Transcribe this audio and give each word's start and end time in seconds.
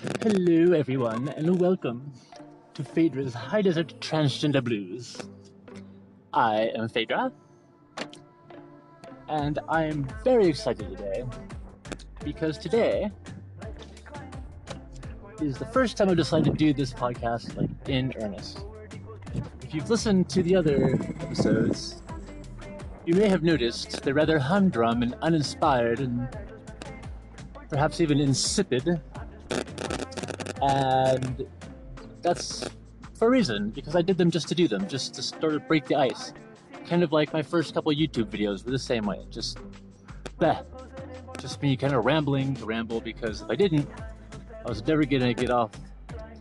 Hello, 0.00 0.74
everyone, 0.74 1.28
and 1.30 1.58
welcome 1.58 2.12
to 2.74 2.84
Phaedra's 2.84 3.34
High 3.34 3.62
Desert 3.62 3.94
Transgender 4.00 4.62
Blues. 4.62 5.20
I 6.32 6.70
am 6.76 6.88
Phaedra, 6.88 7.32
and 9.28 9.58
I 9.68 9.86
am 9.86 10.06
very 10.22 10.46
excited 10.46 10.88
today 10.88 11.24
because 12.22 12.58
today 12.58 13.10
is 15.40 15.58
the 15.58 15.66
first 15.66 15.96
time 15.96 16.08
I've 16.08 16.16
decided 16.16 16.52
to 16.52 16.56
do 16.56 16.72
this 16.72 16.92
podcast 16.94 17.56
like 17.56 17.70
in 17.88 18.14
earnest. 18.20 18.64
If 19.64 19.74
you've 19.74 19.90
listened 19.90 20.28
to 20.28 20.44
the 20.44 20.54
other 20.54 20.94
episodes, 21.22 22.02
you 23.04 23.14
may 23.14 23.28
have 23.28 23.42
noticed 23.42 24.00
they're 24.04 24.14
rather 24.14 24.38
humdrum 24.38 25.02
and 25.02 25.16
uninspired 25.22 25.98
and 25.98 26.28
perhaps 27.68 28.00
even 28.00 28.20
insipid. 28.20 29.00
And 30.62 31.46
that's 32.22 32.68
for 33.14 33.28
a 33.28 33.30
reason, 33.30 33.70
because 33.70 33.96
I 33.96 34.02
did 34.02 34.16
them 34.16 34.30
just 34.30 34.48
to 34.48 34.54
do 34.54 34.68
them, 34.68 34.86
just 34.88 35.14
to 35.14 35.22
sort 35.22 35.54
of 35.54 35.66
break 35.66 35.86
the 35.86 35.96
ice. 35.96 36.32
Kind 36.86 37.02
of 37.02 37.12
like 37.12 37.32
my 37.32 37.42
first 37.42 37.74
couple 37.74 37.92
YouTube 37.92 38.30
videos 38.30 38.64
were 38.64 38.70
the 38.70 38.78
same 38.78 39.04
way. 39.04 39.26
Just, 39.30 39.58
bleh. 40.38 40.64
Just 41.38 41.62
me 41.62 41.76
kind 41.76 41.94
of 41.94 42.04
rambling 42.04 42.54
to 42.56 42.64
ramble, 42.64 43.00
because 43.00 43.42
if 43.42 43.50
I 43.50 43.56
didn't, 43.56 43.88
I 44.64 44.68
was 44.68 44.86
never 44.86 45.04
gonna 45.04 45.34
get 45.34 45.50
off, 45.50 45.70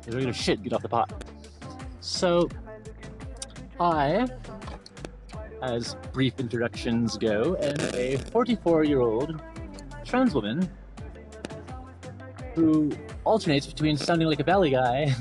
was 0.05 0.15
gonna 0.15 0.33
shit, 0.33 0.63
get 0.63 0.73
off 0.73 0.81
the 0.81 0.89
pot. 0.89 1.23
So, 1.99 2.49
I, 3.79 4.27
as 5.61 5.95
brief 6.13 6.39
introductions 6.39 7.17
go, 7.17 7.55
am 7.61 7.75
a 7.93 8.17
44 8.31 8.83
year 8.85 9.01
old 9.01 9.41
trans 10.05 10.33
woman 10.33 10.69
who 12.55 12.91
alternates 13.27 13.67
between 13.67 13.97
sounding 13.97 14.27
like 14.27 14.39
a 14.39 14.43
belly 14.43 14.71
guy 14.71 15.13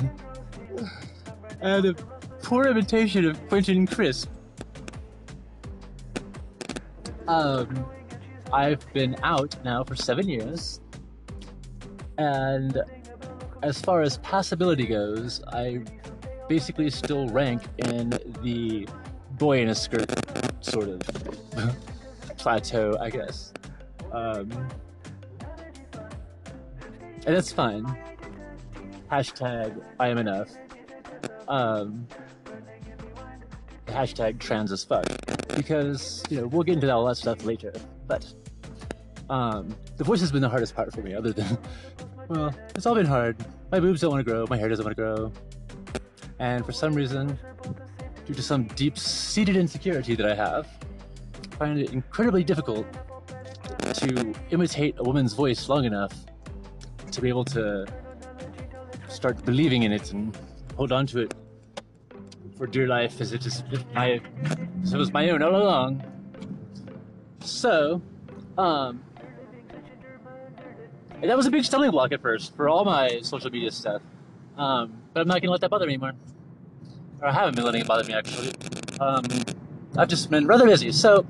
and 1.60 1.86
a 1.86 1.94
poor 2.42 2.66
imitation 2.66 3.24
of 3.24 3.48
Quentin 3.48 3.86
Crisp. 3.86 4.30
Um, 7.26 7.86
I've 8.52 8.92
been 8.92 9.16
out 9.24 9.56
now 9.64 9.82
for 9.82 9.96
seven 9.96 10.28
years, 10.28 10.80
and 12.18 12.80
as 13.62 13.80
far 13.80 14.02
as 14.02 14.18
passability 14.18 14.88
goes, 14.88 15.42
I 15.48 15.80
basically 16.48 16.88
still 16.90 17.26
rank 17.28 17.62
in 17.78 18.10
the 18.42 18.88
boy 19.32 19.60
in 19.60 19.70
a 19.70 19.74
skirt 19.74 20.08
sort 20.60 20.88
of 20.88 21.00
plateau, 22.38 22.96
I 23.00 23.10
guess. 23.10 23.52
Um, 24.12 24.68
and 27.26 27.34
that's 27.34 27.52
fine. 27.52 27.84
Hashtag 29.10 29.82
I 29.98 30.08
am 30.08 30.18
enough. 30.18 30.48
Um, 31.48 32.06
hashtag 33.86 34.38
trans 34.38 34.70
as 34.72 34.84
fuck. 34.84 35.06
Because, 35.54 36.22
you 36.28 36.40
know, 36.40 36.46
we'll 36.46 36.62
get 36.62 36.74
into 36.74 36.92
all 36.92 37.04
that 37.06 37.16
stuff 37.16 37.44
later. 37.44 37.72
But, 38.06 38.32
um, 39.28 39.74
the 39.96 40.04
voice 40.04 40.20
has 40.20 40.30
been 40.30 40.42
the 40.42 40.48
hardest 40.48 40.76
part 40.76 40.92
for 40.92 41.02
me, 41.02 41.14
other 41.14 41.32
than, 41.32 41.58
well, 42.28 42.54
it's 42.74 42.86
all 42.86 42.94
been 42.94 43.06
hard. 43.06 43.36
My 43.72 43.80
boobs 43.80 44.00
don't 44.00 44.12
want 44.12 44.24
to 44.24 44.30
grow, 44.30 44.46
my 44.48 44.56
hair 44.56 44.68
doesn't 44.68 44.84
want 44.84 44.96
to 44.96 45.02
grow. 45.02 45.32
And 46.38 46.64
for 46.64 46.72
some 46.72 46.94
reason, 46.94 47.38
due 48.24 48.34
to 48.34 48.42
some 48.42 48.64
deep 48.64 48.98
seated 48.98 49.56
insecurity 49.56 50.14
that 50.14 50.26
I 50.26 50.34
have, 50.34 50.68
I 51.52 51.56
find 51.56 51.80
it 51.80 51.92
incredibly 51.92 52.44
difficult 52.44 52.86
to 53.94 54.34
imitate 54.50 54.94
a 54.98 55.02
woman's 55.02 55.32
voice 55.32 55.68
long 55.68 55.84
enough 55.84 56.12
to 57.16 57.22
be 57.22 57.28
able 57.30 57.44
to 57.46 57.86
start 59.08 59.42
believing 59.44 59.82
in 59.84 59.92
it 59.92 60.12
and 60.12 60.36
hold 60.76 60.92
on 60.92 61.06
to 61.06 61.20
it 61.20 61.34
for 62.56 62.66
dear 62.66 62.86
life 62.86 63.20
as 63.20 63.32
it 63.32 63.44
is 63.46 63.64
my 63.94 64.20
as 64.82 64.92
it 64.92 64.98
was 64.98 65.12
my 65.12 65.30
own 65.30 65.42
all 65.42 65.56
along. 65.56 66.02
So, 67.40 68.02
um 68.58 69.02
that 71.22 71.36
was 71.36 71.46
a 71.46 71.50
big 71.50 71.64
stumbling 71.64 71.90
block 71.90 72.12
at 72.12 72.20
first 72.20 72.54
for 72.54 72.68
all 72.68 72.84
my 72.84 73.20
social 73.22 73.50
media 73.50 73.70
stuff. 73.70 74.02
Um, 74.58 75.00
but 75.14 75.20
I'm 75.20 75.28
not 75.28 75.40
gonna 75.40 75.52
let 75.52 75.62
that 75.62 75.70
bother 75.70 75.86
me 75.86 75.94
anymore. 75.94 76.12
Or 77.22 77.28
I 77.28 77.32
haven't 77.32 77.56
been 77.56 77.64
letting 77.64 77.80
it 77.80 77.86
bother 77.86 78.04
me 78.04 78.12
actually. 78.12 78.52
Um, 79.00 79.24
I've 79.96 80.08
just 80.08 80.28
been 80.28 80.46
rather 80.46 80.66
busy. 80.66 80.92
So 80.92 81.26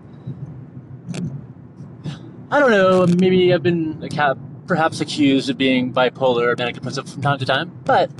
I 2.50 2.58
don't 2.58 2.72
know, 2.72 3.06
maybe 3.06 3.54
I've 3.54 3.62
been 3.62 4.02
a 4.02 4.08
cat 4.08 4.36
perhaps 4.66 5.00
accused 5.00 5.48
of 5.50 5.56
being 5.56 5.92
bipolar 5.92 6.46
or 6.46 6.56
manic 6.56 6.74
depressive 6.74 7.08
from 7.08 7.22
time 7.22 7.38
to 7.38 7.46
time, 7.46 7.70
but 7.84 8.10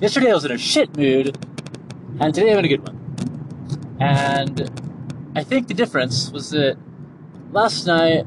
yesterday 0.00 0.30
I 0.30 0.34
was 0.34 0.44
in 0.44 0.52
a 0.52 0.58
shit 0.58 0.96
mood, 0.96 1.36
and 2.20 2.34
today 2.34 2.52
I'm 2.52 2.58
in 2.58 2.64
a 2.64 2.68
good 2.68 2.86
one. 2.86 3.96
And 4.00 4.70
I 5.34 5.42
think 5.42 5.68
the 5.68 5.74
difference 5.74 6.30
was 6.30 6.50
that 6.50 6.76
last 7.52 7.86
night 7.86 8.24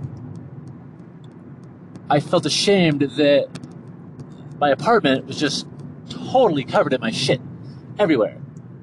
I 2.09 2.19
felt 2.19 2.45
ashamed 2.45 3.01
that 3.01 3.49
my 4.59 4.69
apartment 4.69 5.25
was 5.25 5.37
just 5.37 5.67
totally 6.09 6.63
covered 6.63 6.93
in 6.93 7.01
my 7.01 7.11
shit 7.11 7.41
everywhere. 7.99 8.37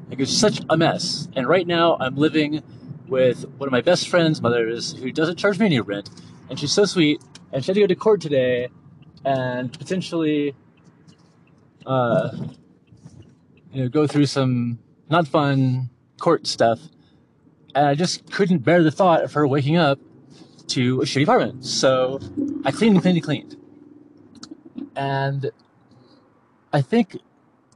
Like 0.08 0.18
it 0.18 0.20
was 0.20 0.36
such 0.36 0.60
a 0.68 0.76
mess. 0.76 1.28
And 1.34 1.46
right 1.46 1.66
now 1.66 1.96
I'm 2.00 2.16
living 2.16 2.62
with 3.08 3.44
one 3.58 3.68
of 3.68 3.72
my 3.72 3.80
best 3.80 4.08
friend's 4.08 4.42
mothers 4.42 4.92
who 4.94 5.12
doesn't 5.12 5.36
charge 5.36 5.58
me 5.58 5.66
any 5.66 5.80
rent, 5.80 6.10
and 6.48 6.58
she's 6.58 6.72
so 6.72 6.84
sweet 6.84 7.20
and 7.52 7.64
she 7.64 7.70
had 7.70 7.74
to 7.74 7.80
go 7.80 7.86
to 7.86 7.94
court 7.94 8.20
today 8.20 8.68
and 9.24 9.72
potentially 9.78 10.54
uh, 11.86 12.30
you 13.72 13.82
know 13.82 13.88
go 13.88 14.06
through 14.06 14.26
some 14.26 14.78
not 15.10 15.28
fun 15.28 15.90
court 16.20 16.46
stuff. 16.46 16.80
And 17.74 17.86
i 17.86 17.94
just 17.94 18.30
couldn't 18.30 18.58
bear 18.58 18.82
the 18.82 18.90
thought 18.90 19.22
of 19.22 19.32
her 19.34 19.46
waking 19.46 19.76
up 19.76 19.98
to 20.68 21.02
a 21.02 21.04
shitty 21.04 21.24
apartment. 21.24 21.64
So 21.64 22.20
i 22.64 22.70
cleaned 22.70 22.96
and 22.96 23.02
cleaned 23.02 23.16
and 23.18 23.24
cleaned. 23.24 23.56
And 24.96 25.50
i 26.72 26.80
think 26.80 27.18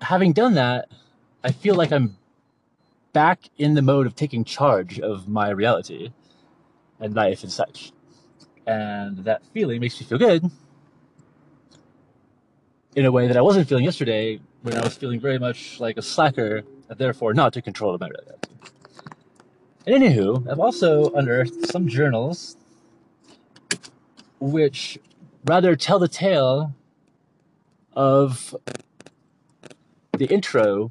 having 0.00 0.32
done 0.32 0.54
that 0.54 0.88
i 1.42 1.50
feel 1.50 1.74
like 1.74 1.90
i'm 1.90 2.16
back 3.14 3.48
in 3.56 3.74
the 3.74 3.80
mode 3.80 4.06
of 4.06 4.14
taking 4.14 4.44
charge 4.44 5.00
of 5.00 5.26
my 5.26 5.48
reality 5.48 6.10
and 7.00 7.14
life 7.14 7.42
and 7.42 7.50
such 7.50 7.92
and 8.66 9.18
that 9.24 9.44
feeling 9.52 9.80
makes 9.80 10.00
me 10.00 10.06
feel 10.06 10.18
good 10.18 10.50
in 12.96 13.04
a 13.04 13.12
way 13.12 13.26
that 13.26 13.36
I 13.36 13.40
wasn't 13.42 13.68
feeling 13.68 13.84
yesterday 13.84 14.40
when 14.62 14.76
I 14.76 14.82
was 14.82 14.96
feeling 14.96 15.20
very 15.20 15.38
much 15.38 15.78
like 15.80 15.96
a 15.96 16.02
slacker 16.02 16.62
and 16.88 16.98
therefore 16.98 17.34
not 17.34 17.52
to 17.52 17.62
control 17.62 17.94
of 17.94 18.00
my 18.00 18.08
reality. 18.08 18.54
And 19.86 20.02
anywho, 20.02 20.50
I've 20.50 20.58
also 20.58 21.10
unearthed 21.12 21.66
some 21.70 21.86
journals 21.88 22.56
which 24.40 24.98
rather 25.44 25.76
tell 25.76 25.98
the 25.98 26.08
tale 26.08 26.74
of 27.94 28.54
the 30.16 30.26
intro 30.26 30.90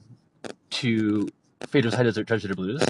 to 0.70 1.28
Phaedra's 1.68 1.94
High 1.94 2.04
Desert 2.04 2.28
Transgender 2.28 2.56
Blues. 2.56 2.84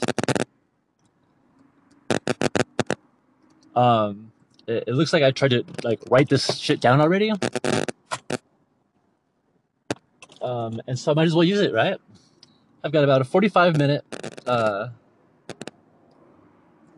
Um, 3.75 4.31
it, 4.67 4.87
looks 4.89 5.13
like 5.13 5.23
I 5.23 5.31
tried 5.31 5.51
to 5.51 5.63
like 5.83 5.99
write 6.09 6.29
this 6.29 6.57
shit 6.57 6.79
down 6.79 7.01
already. 7.01 7.31
Um, 10.41 10.81
and 10.87 10.97
so 10.97 11.11
I 11.11 11.15
might 11.15 11.25
as 11.25 11.33
well 11.33 11.43
use 11.43 11.59
it, 11.61 11.73
right? 11.73 11.97
I've 12.83 12.91
got 12.91 13.03
about 13.03 13.21
a 13.21 13.25
45 13.25 13.77
minute 13.77 14.03
uh, 14.45 14.89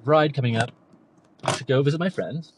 ride 0.03 0.33
coming 0.33 0.57
up 0.57 0.72
to 1.55 1.63
go 1.63 1.81
visit 1.81 2.00
my 2.00 2.09
friends. 2.09 2.53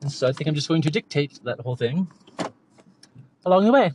And 0.00 0.10
so 0.10 0.28
I 0.28 0.32
think 0.32 0.48
I'm 0.48 0.54
just 0.54 0.68
going 0.68 0.82
to 0.82 0.90
dictate 0.90 1.40
that 1.44 1.60
whole 1.60 1.76
thing 1.76 2.08
along 3.44 3.64
the 3.64 3.72
way. 3.72 3.92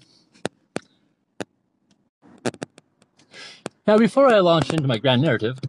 Now, 3.88 3.98
before 3.98 4.28
I 4.28 4.40
launch 4.40 4.72
into 4.74 4.88
my 4.88 4.98
grand 4.98 5.22
narrative, 5.22 5.60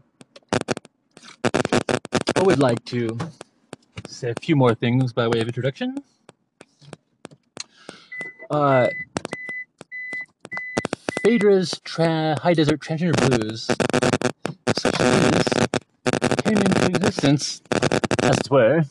I 1.44 2.42
would 2.42 2.58
like 2.58 2.82
to 2.87 3.19
say 4.16 4.30
a 4.30 4.40
few 4.40 4.56
more 4.56 4.74
things 4.74 5.12
by 5.12 5.28
way 5.28 5.40
of 5.40 5.46
introduction. 5.46 6.02
Uh, 8.50 8.88
Phaedra's 11.22 11.78
tra- 11.84 12.38
High 12.40 12.54
Desert 12.54 12.80
Transgender 12.80 13.14
Blues, 13.28 13.66
came 16.44 16.56
into 16.56 16.86
existence, 16.86 17.60
as 18.22 18.38
it 18.38 18.50
were, 18.50 18.84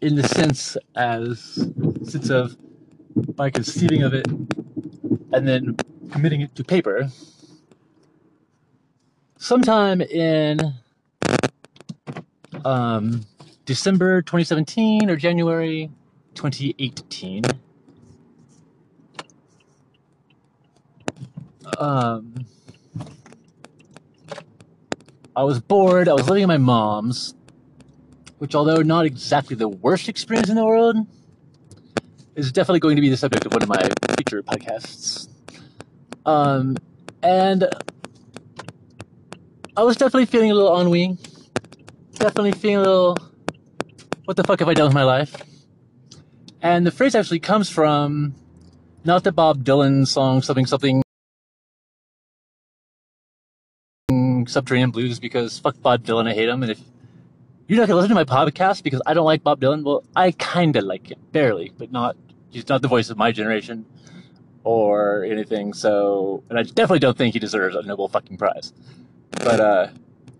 in 0.00 0.14
the 0.14 0.28
sense 0.28 0.76
as 0.94 1.66
sense 2.04 2.30
of 2.30 2.56
by 3.34 3.50
conceiving 3.50 4.04
of 4.04 4.14
it 4.14 4.28
and 5.32 5.48
then 5.48 5.76
committing 6.12 6.40
it 6.40 6.54
to 6.54 6.62
paper 6.62 7.08
sometime 9.38 10.00
in 10.02 10.74
um, 12.64 13.22
December 13.66 14.22
2017 14.22 15.10
or 15.10 15.16
January 15.16 15.90
2018. 16.34 17.42
um, 21.78 22.46
I 25.34 25.42
was 25.42 25.60
bored. 25.60 26.08
I 26.08 26.14
was 26.14 26.28
living 26.28 26.44
at 26.44 26.48
my 26.48 26.56
mom's, 26.56 27.34
which, 28.38 28.54
although 28.54 28.82
not 28.82 29.04
exactly 29.04 29.56
the 29.56 29.68
worst 29.68 30.08
experience 30.08 30.48
in 30.48 30.56
the 30.56 30.64
world, 30.64 30.96
is 32.34 32.52
definitely 32.52 32.80
going 32.80 32.96
to 32.96 33.02
be 33.02 33.08
the 33.08 33.16
subject 33.16 33.46
of 33.46 33.52
one 33.52 33.62
of 33.62 33.68
my 33.68 33.82
future 34.16 34.42
podcasts. 34.42 35.28
Um, 36.24 36.76
and 37.22 37.68
I 39.76 39.82
was 39.82 39.96
definitely 39.96 40.26
feeling 40.26 40.50
a 40.50 40.54
little 40.54 40.78
ennui. 40.80 41.16
Definitely 42.14 42.52
feeling 42.52 42.76
a 42.76 42.80
little, 42.80 43.16
what 44.26 44.36
the 44.36 44.42
fuck 44.42 44.58
have 44.58 44.68
I 44.68 44.74
done 44.74 44.86
with 44.86 44.94
my 44.94 45.04
life? 45.04 45.40
And 46.60 46.84
the 46.84 46.90
phrase 46.90 47.14
actually 47.14 47.38
comes 47.38 47.70
from 47.70 48.34
not 49.04 49.22
the 49.22 49.30
Bob 49.30 49.64
Dylan 49.64 50.06
song, 50.06 50.42
something, 50.42 50.66
something, 50.66 51.02
Subterranean 54.48 54.90
Blues, 54.90 55.20
because 55.20 55.58
fuck 55.60 55.80
Bob 55.80 56.02
Dylan, 56.02 56.28
I 56.28 56.34
hate 56.34 56.48
him. 56.48 56.62
And 56.62 56.72
if 56.72 56.80
you're 57.68 57.78
not 57.78 57.86
gonna 57.86 58.00
listen 58.00 58.08
to 58.08 58.14
my 58.16 58.24
podcast 58.24 58.82
because 58.82 59.00
I 59.06 59.14
don't 59.14 59.24
like 59.24 59.44
Bob 59.44 59.60
Dylan, 59.60 59.84
well, 59.84 60.02
I 60.16 60.32
kinda 60.32 60.80
like 60.80 61.12
him, 61.12 61.20
barely, 61.30 61.72
but 61.78 61.92
not, 61.92 62.16
he's 62.50 62.68
not 62.68 62.82
the 62.82 62.88
voice 62.88 63.10
of 63.10 63.16
my 63.16 63.30
generation 63.30 63.86
or 64.64 65.24
anything. 65.24 65.72
So, 65.72 66.42
and 66.50 66.58
I 66.58 66.64
definitely 66.64 66.98
don't 66.98 67.16
think 67.16 67.34
he 67.34 67.38
deserves 67.38 67.76
a 67.76 67.82
Nobel 67.82 68.08
fucking 68.08 68.38
prize. 68.38 68.72
But, 69.30 69.60
uh, 69.60 69.88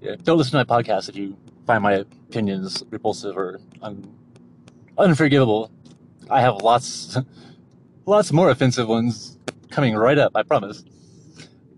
yeah, 0.00 0.16
don't 0.24 0.38
listen 0.38 0.58
to 0.58 0.64
my 0.66 0.82
podcast 0.82 1.08
if 1.08 1.14
you 1.16 1.36
find 1.66 1.82
my 1.82 1.94
opinions 1.94 2.84
repulsive 2.90 3.36
or 3.36 3.60
un- 3.82 4.14
unforgivable. 4.96 5.70
I 6.30 6.40
have 6.40 6.62
lots, 6.62 7.18
lots 8.06 8.32
more 8.32 8.50
offensive 8.50 8.88
ones 8.88 9.38
coming 9.70 9.94
right 9.94 10.18
up. 10.18 10.32
I 10.34 10.42
promise. 10.42 10.84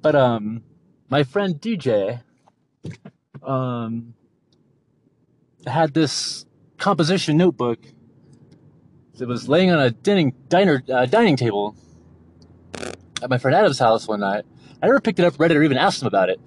But 0.00 0.14
um, 0.14 0.62
my 1.08 1.25
friend 1.25 1.55
DJ, 1.55 2.23
um, 3.43 4.14
had 5.67 5.94
this 5.94 6.46
composition 6.76 7.37
notebook 7.37 7.79
that 9.17 9.26
was 9.26 9.49
laying 9.49 9.70
on 9.70 9.81
a 9.81 9.91
dining 9.91 10.32
diner 10.49 10.82
uh, 10.93 11.06
dining 11.06 11.37
table 11.37 11.75
at 13.23 13.29
my 13.29 13.38
friend 13.38 13.55
Adam's 13.56 13.79
house 13.79 14.06
one 14.06 14.20
night. 14.20 14.44
I 14.81 14.87
never 14.87 15.00
picked 15.00 15.19
it 15.19 15.25
up, 15.25 15.38
read 15.41 15.50
it, 15.50 15.56
or 15.56 15.62
even 15.62 15.76
asked 15.76 16.02
him 16.02 16.08
about 16.08 16.31
it. 16.31 16.41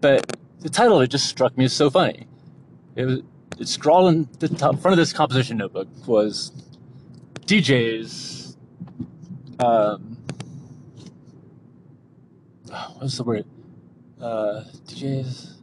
But 0.00 0.36
the 0.60 0.70
title 0.70 0.96
of 0.96 1.02
it 1.02 1.08
just 1.08 1.26
struck 1.26 1.56
me 1.58 1.66
as 1.66 1.72
so 1.74 1.90
funny. 1.90 2.26
It 2.96 3.04
was 3.04 3.20
it's 3.58 3.70
scrawled 3.72 4.40
the 4.40 4.48
top 4.48 4.80
front 4.80 4.92
of 4.92 4.96
this 4.96 5.12
composition 5.12 5.58
notebook 5.58 5.88
was 6.06 6.50
DJ's 7.42 8.56
um 9.58 10.16
what's 12.98 13.16
the 13.16 13.24
word? 13.24 13.46
Uh 14.20 14.64
DJ's 14.86 15.58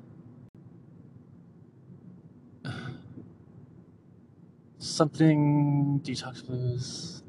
something 4.77 6.01
detox 6.03 6.45
blues. 6.45 7.23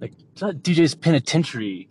Like 0.00 0.12
DJ's 0.34 0.94
penitentiary 0.94 1.88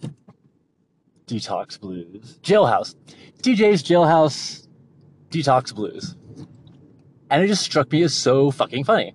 detox 1.26 1.80
blues. 1.80 2.40
Jailhouse. 2.44 2.96
DJ's 3.42 3.84
jailhouse 3.84 4.63
detox 5.34 5.74
blues. 5.74 6.16
And 7.30 7.44
it 7.44 7.48
just 7.48 7.64
struck 7.64 7.92
me 7.92 8.04
as 8.04 8.14
so 8.14 8.52
fucking 8.52 8.84
funny. 8.84 9.14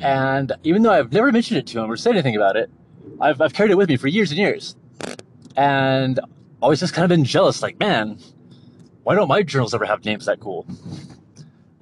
And 0.00 0.52
even 0.62 0.82
though 0.82 0.92
I've 0.92 1.12
never 1.12 1.30
mentioned 1.30 1.58
it 1.58 1.66
to 1.68 1.80
him 1.80 1.90
or 1.90 1.96
said 1.96 2.12
anything 2.12 2.34
about 2.34 2.56
it 2.56 2.70
I've, 3.20 3.40
I've 3.40 3.52
carried 3.52 3.70
it 3.70 3.76
with 3.76 3.88
me 3.88 3.96
for 3.96 4.08
years 4.08 4.30
and 4.30 4.38
years. 4.38 4.76
And 5.56 6.18
always 6.60 6.80
just 6.80 6.94
kind 6.94 7.04
of 7.04 7.08
been 7.08 7.24
jealous 7.24 7.62
like 7.62 7.78
man 7.78 8.18
why 9.02 9.14
don't 9.14 9.28
my 9.28 9.42
journals 9.42 9.74
ever 9.74 9.84
have 9.84 10.04
names 10.04 10.26
that 10.26 10.40
cool? 10.40 10.66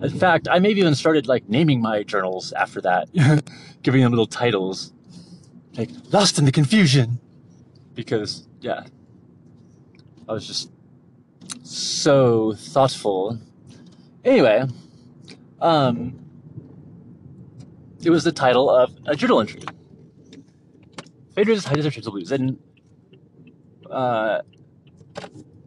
In 0.03 0.19
fact, 0.19 0.49
I 0.51 0.59
maybe 0.59 0.81
even 0.81 0.95
started 0.95 1.27
like 1.27 1.49
naming 1.49 1.83
my 1.83 2.03
journals 2.03 2.53
after 2.55 2.81
that, 2.81 3.09
giving 3.83 4.01
them 4.03 4.13
little 4.13 4.27
titles, 4.27 4.93
like 5.77 5.91
"Lost 6.11 6.39
in 6.39 6.47
the 6.47 6.53
Confusion," 6.53 7.21
because 7.95 8.49
yeah, 8.63 8.85
I 10.29 10.33
was 10.33 10.47
just 10.47 10.71
so 11.63 12.55
thoughtful. 12.55 13.39
Anyway, 14.25 14.67
um, 15.61 16.19
it 18.03 18.11
was 18.11 18.25
the 18.25 18.33
title 18.33 18.71
of 18.71 18.95
a 19.07 19.15
journal 19.15 19.41
entry. 19.41 19.63
Phaedra's 21.35 21.65
High 21.65 21.75
Desert 21.75 22.05
Blues, 22.05 22.33
and 22.33 22.59
uh, 23.91 24.41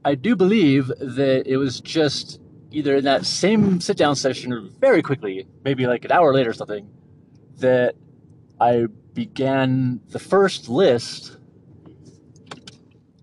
I 0.06 0.16
do 0.16 0.36
believe 0.36 0.88
that 1.00 1.44
it 1.46 1.58
was 1.58 1.80
just 1.80 2.40
either 2.72 2.96
in 2.96 3.06
that 3.06 3.26
same 3.26 3.80
sit 3.80 3.98
down 3.98 4.16
session 4.16 4.52
or 4.52 4.62
very 4.80 5.02
quickly, 5.02 5.48
maybe 5.64 5.86
like 5.88 6.06
an 6.06 6.12
hour 6.12 6.34
later 6.34 6.50
or 6.50 6.54
something, 6.54 6.90
that 7.60 7.96
I 8.60 8.88
began 9.14 10.02
the 10.10 10.20
first 10.20 10.70
list 10.70 11.38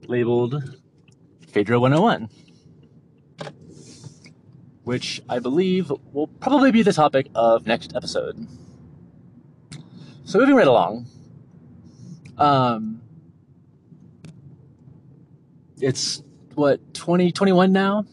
labeled 0.06 0.78
Phaedra 1.48 1.80
101, 1.80 2.28
which 4.90 5.22
I 5.28 5.38
believe 5.38 5.92
will 6.12 6.26
probably 6.26 6.72
be 6.72 6.82
the 6.82 6.92
topic 6.92 7.28
of 7.37 7.64
next 7.64 7.94
episode. 7.94 8.44
So 10.25 10.40
moving 10.40 10.56
right 10.56 10.66
along, 10.66 11.06
um, 12.37 13.00
it's 15.81 16.25
what 16.56 16.81
2021 16.92 17.70
now 17.70 18.04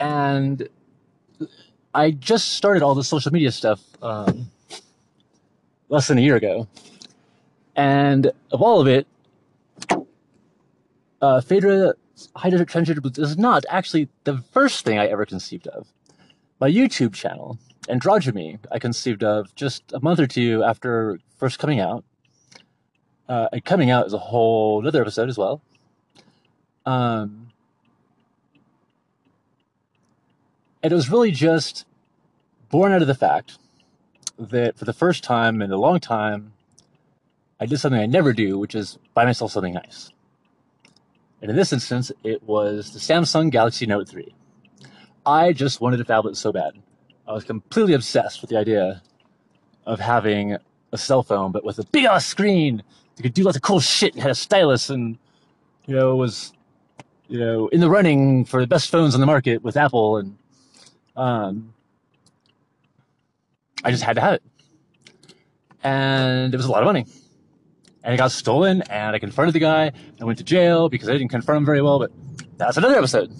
and 0.00 0.66
I 1.92 2.10
just 2.12 2.54
started 2.54 2.82
all 2.82 2.94
the 2.94 3.04
social 3.04 3.30
media 3.30 3.52
stuff 3.52 3.82
um, 4.00 4.50
less 5.90 6.08
than 6.08 6.16
a 6.16 6.22
year 6.22 6.36
ago, 6.36 6.66
and 7.76 8.32
of 8.50 8.62
all 8.62 8.80
of 8.80 8.86
it, 8.86 9.06
uh, 11.20 11.42
Phaedra 11.42 11.92
Transgender 12.66 13.02
Blues 13.02 13.18
is 13.18 13.38
not 13.38 13.64
actually 13.68 14.08
the 14.24 14.38
first 14.52 14.84
thing 14.84 14.98
I 14.98 15.06
ever 15.06 15.24
conceived 15.26 15.66
of. 15.68 15.86
My 16.60 16.70
YouTube 16.70 17.14
channel, 17.14 17.58
Androgyny, 17.88 18.58
I 18.72 18.78
conceived 18.78 19.22
of 19.22 19.54
just 19.54 19.84
a 19.92 20.00
month 20.00 20.20
or 20.20 20.26
two 20.26 20.64
after 20.64 21.20
first 21.36 21.58
coming 21.58 21.80
out. 21.80 22.04
Uh, 23.28 23.48
and 23.52 23.64
coming 23.64 23.90
out 23.90 24.06
is 24.06 24.14
a 24.14 24.18
whole 24.18 24.86
other 24.86 25.02
episode 25.02 25.28
as 25.28 25.36
well. 25.36 25.60
Um, 26.86 27.48
And 30.82 30.92
it 30.92 30.96
was 30.96 31.10
really 31.10 31.32
just 31.32 31.84
born 32.70 32.92
out 32.92 33.02
of 33.02 33.08
the 33.08 33.14
fact 33.14 33.58
that 34.38 34.78
for 34.78 34.84
the 34.84 34.92
first 34.92 35.24
time 35.24 35.60
in 35.60 35.72
a 35.72 35.76
long 35.76 35.98
time, 35.98 36.52
I 37.60 37.66
did 37.66 37.78
something 37.78 38.00
I 38.00 38.06
never 38.06 38.32
do, 38.32 38.58
which 38.58 38.74
is 38.74 38.98
buy 39.12 39.24
myself 39.24 39.50
something 39.50 39.74
nice. 39.74 40.10
And 41.40 41.50
in 41.50 41.56
this 41.56 41.72
instance, 41.72 42.10
it 42.24 42.42
was 42.42 42.92
the 42.92 42.98
Samsung 42.98 43.50
Galaxy 43.50 43.86
Note 43.86 44.08
3. 44.08 44.34
I 45.24 45.52
just 45.52 45.80
wanted 45.80 46.00
a 46.00 46.04
tablet 46.04 46.36
so 46.36 46.52
bad. 46.52 46.72
I 47.26 47.32
was 47.32 47.44
completely 47.44 47.92
obsessed 47.94 48.40
with 48.40 48.50
the 48.50 48.56
idea 48.56 49.02
of 49.86 50.00
having 50.00 50.56
a 50.92 50.98
cell 50.98 51.22
phone, 51.22 51.52
but 51.52 51.64
with 51.64 51.78
a 51.78 51.84
big 51.84 52.04
ass 52.04 52.26
screen 52.26 52.82
that 53.14 53.22
could 53.22 53.34
do 53.34 53.42
lots 53.42 53.56
of 53.56 53.62
cool 53.62 53.80
shit 53.80 54.14
and 54.14 54.22
had 54.22 54.30
a 54.30 54.34
stylus 54.34 54.90
and, 54.90 55.18
you 55.86 55.94
know, 55.94 56.16
was, 56.16 56.52
you 57.28 57.38
know, 57.38 57.68
in 57.68 57.80
the 57.80 57.90
running 57.90 58.44
for 58.44 58.60
the 58.60 58.66
best 58.66 58.90
phones 58.90 59.14
on 59.14 59.20
the 59.20 59.26
market 59.26 59.62
with 59.62 59.76
Apple 59.76 60.16
and 60.16 60.36
um, 61.14 61.74
I 63.84 63.90
just 63.90 64.02
had 64.02 64.14
to 64.16 64.22
have 64.22 64.34
it. 64.34 64.42
And 65.82 66.52
it 66.52 66.56
was 66.56 66.66
a 66.66 66.70
lot 66.70 66.82
of 66.82 66.86
money. 66.86 67.06
And 68.08 68.14
it 68.14 68.16
got 68.16 68.32
stolen, 68.32 68.80
and 68.88 69.14
I 69.14 69.18
confronted 69.18 69.54
the 69.54 69.58
guy. 69.58 69.92
I 70.18 70.24
went 70.24 70.38
to 70.38 70.44
jail 70.44 70.88
because 70.88 71.10
I 71.10 71.12
didn't 71.12 71.28
confront 71.28 71.58
him 71.58 71.66
very 71.66 71.82
well, 71.82 71.98
but 71.98 72.10
that's 72.56 72.78
another 72.78 72.96
episode. 72.96 73.30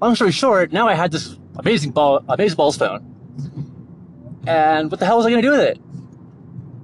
Long 0.00 0.14
story 0.14 0.30
short, 0.30 0.70
now 0.70 0.86
I 0.86 0.94
had 0.94 1.10
this 1.10 1.36
amazing 1.56 1.90
ball, 1.90 2.24
a 2.28 2.36
baseball's 2.36 2.76
phone. 2.76 3.02
And 4.46 4.92
what 4.92 5.00
the 5.00 5.06
hell 5.06 5.16
was 5.16 5.26
I 5.26 5.30
going 5.30 5.42
to 5.42 5.48
do 5.48 5.50
with 5.50 5.58
it? 5.58 5.80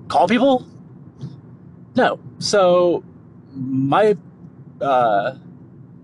Call 0.09 0.27
people? 0.27 0.67
No. 1.95 2.19
So, 2.41 3.05
my 3.55 4.17
uh, 4.81 5.37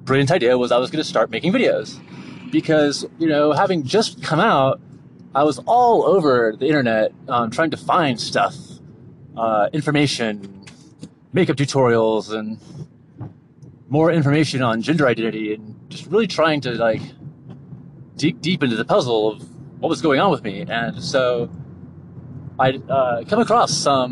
brilliant 0.04 0.30
idea 0.30 0.56
was 0.56 0.70
I 0.70 0.78
was 0.78 0.92
going 0.92 1.02
to 1.02 1.08
start 1.08 1.30
making 1.30 1.52
videos 1.52 2.00
because 2.52 3.04
you 3.18 3.26
know 3.26 3.50
having 3.50 3.82
just 3.82 4.22
come 4.22 4.38
out 4.38 4.80
i 5.34 5.42
was 5.42 5.58
all 5.66 6.04
over 6.04 6.54
the 6.56 6.66
internet 6.66 7.12
um, 7.26 7.50
trying 7.50 7.70
to 7.70 7.76
find 7.76 8.20
stuff 8.20 8.54
uh, 9.36 9.68
information 9.72 10.55
makeup 11.36 11.54
tutorials 11.54 12.32
and 12.32 12.58
more 13.90 14.10
information 14.10 14.62
on 14.62 14.80
gender 14.80 15.06
identity 15.06 15.52
and 15.52 15.78
just 15.90 16.06
really 16.06 16.26
trying 16.26 16.62
to 16.62 16.70
like 16.72 17.02
dig 18.16 18.40
deep 18.40 18.62
into 18.62 18.74
the 18.74 18.86
puzzle 18.86 19.32
of 19.32 19.42
what 19.78 19.90
was 19.90 20.00
going 20.00 20.18
on 20.18 20.30
with 20.30 20.42
me. 20.42 20.64
And 20.66 21.04
so 21.04 21.50
i 22.58 22.70
uh, 22.70 23.22
come 23.24 23.38
across 23.38 23.70
some 23.70 24.10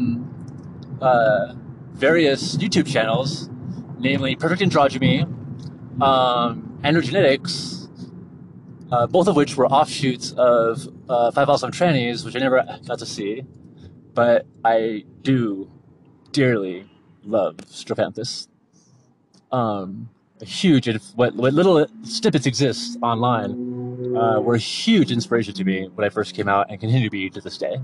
uh, 1.00 1.54
various 1.94 2.58
YouTube 2.58 2.86
channels, 2.86 3.48
namely 3.98 4.36
Perfect 4.36 4.60
Androgyny, 4.60 5.22
um, 6.02 6.78
Androgenetics, 6.84 7.88
uh, 8.92 9.06
both 9.06 9.28
of 9.28 9.34
which 9.34 9.56
were 9.56 9.66
offshoots 9.66 10.32
of 10.32 10.86
uh, 11.08 11.30
Five 11.30 11.48
Awesome 11.48 11.72
Trannies, 11.72 12.22
which 12.22 12.36
I 12.36 12.40
never 12.40 12.62
got 12.86 12.98
to 12.98 13.06
see, 13.06 13.44
but 14.12 14.46
I 14.62 15.06
do 15.22 15.70
dearly 16.30 16.90
love 17.26 17.56
Strophanthus. 17.56 18.48
Um, 19.52 20.08
a 20.40 20.44
huge, 20.44 20.88
what, 21.14 21.34
what 21.34 21.54
little 21.54 21.86
snippets 22.02 22.46
exist 22.46 22.98
online 23.02 24.16
uh, 24.16 24.40
were 24.40 24.54
a 24.54 24.58
huge 24.58 25.12
inspiration 25.12 25.54
to 25.54 25.64
me 25.64 25.88
when 25.94 26.04
I 26.04 26.08
first 26.08 26.34
came 26.34 26.48
out 26.48 26.66
and 26.70 26.80
continue 26.80 27.06
to 27.06 27.10
be 27.10 27.30
to 27.30 27.40
this 27.40 27.56
day. 27.56 27.76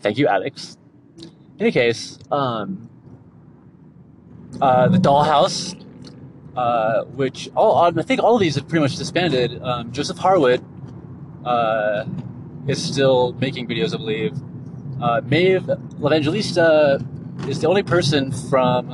Thank 0.00 0.18
you, 0.18 0.26
Alex. 0.28 0.76
In 1.20 1.30
any 1.60 1.72
case, 1.72 2.18
um, 2.30 2.88
uh, 4.60 4.88
the 4.88 4.98
Dollhouse, 4.98 5.74
uh, 6.56 7.04
which 7.04 7.48
all 7.54 7.76
I 7.76 8.02
think 8.02 8.22
all 8.22 8.34
of 8.34 8.40
these 8.40 8.54
have 8.54 8.68
pretty 8.68 8.82
much 8.82 8.96
disbanded. 8.96 9.62
Um, 9.62 9.92
Joseph 9.92 10.18
Harwood 10.18 10.64
uh, 11.44 12.04
is 12.66 12.82
still 12.82 13.32
making 13.34 13.68
videos, 13.68 13.94
I 13.94 13.98
believe. 13.98 14.32
Uh, 15.00 15.20
Maeve 15.24 15.68
L'Evangelista 15.98 16.98
is 17.46 17.60
the 17.60 17.68
only 17.68 17.82
person 17.82 18.32
from 18.32 18.90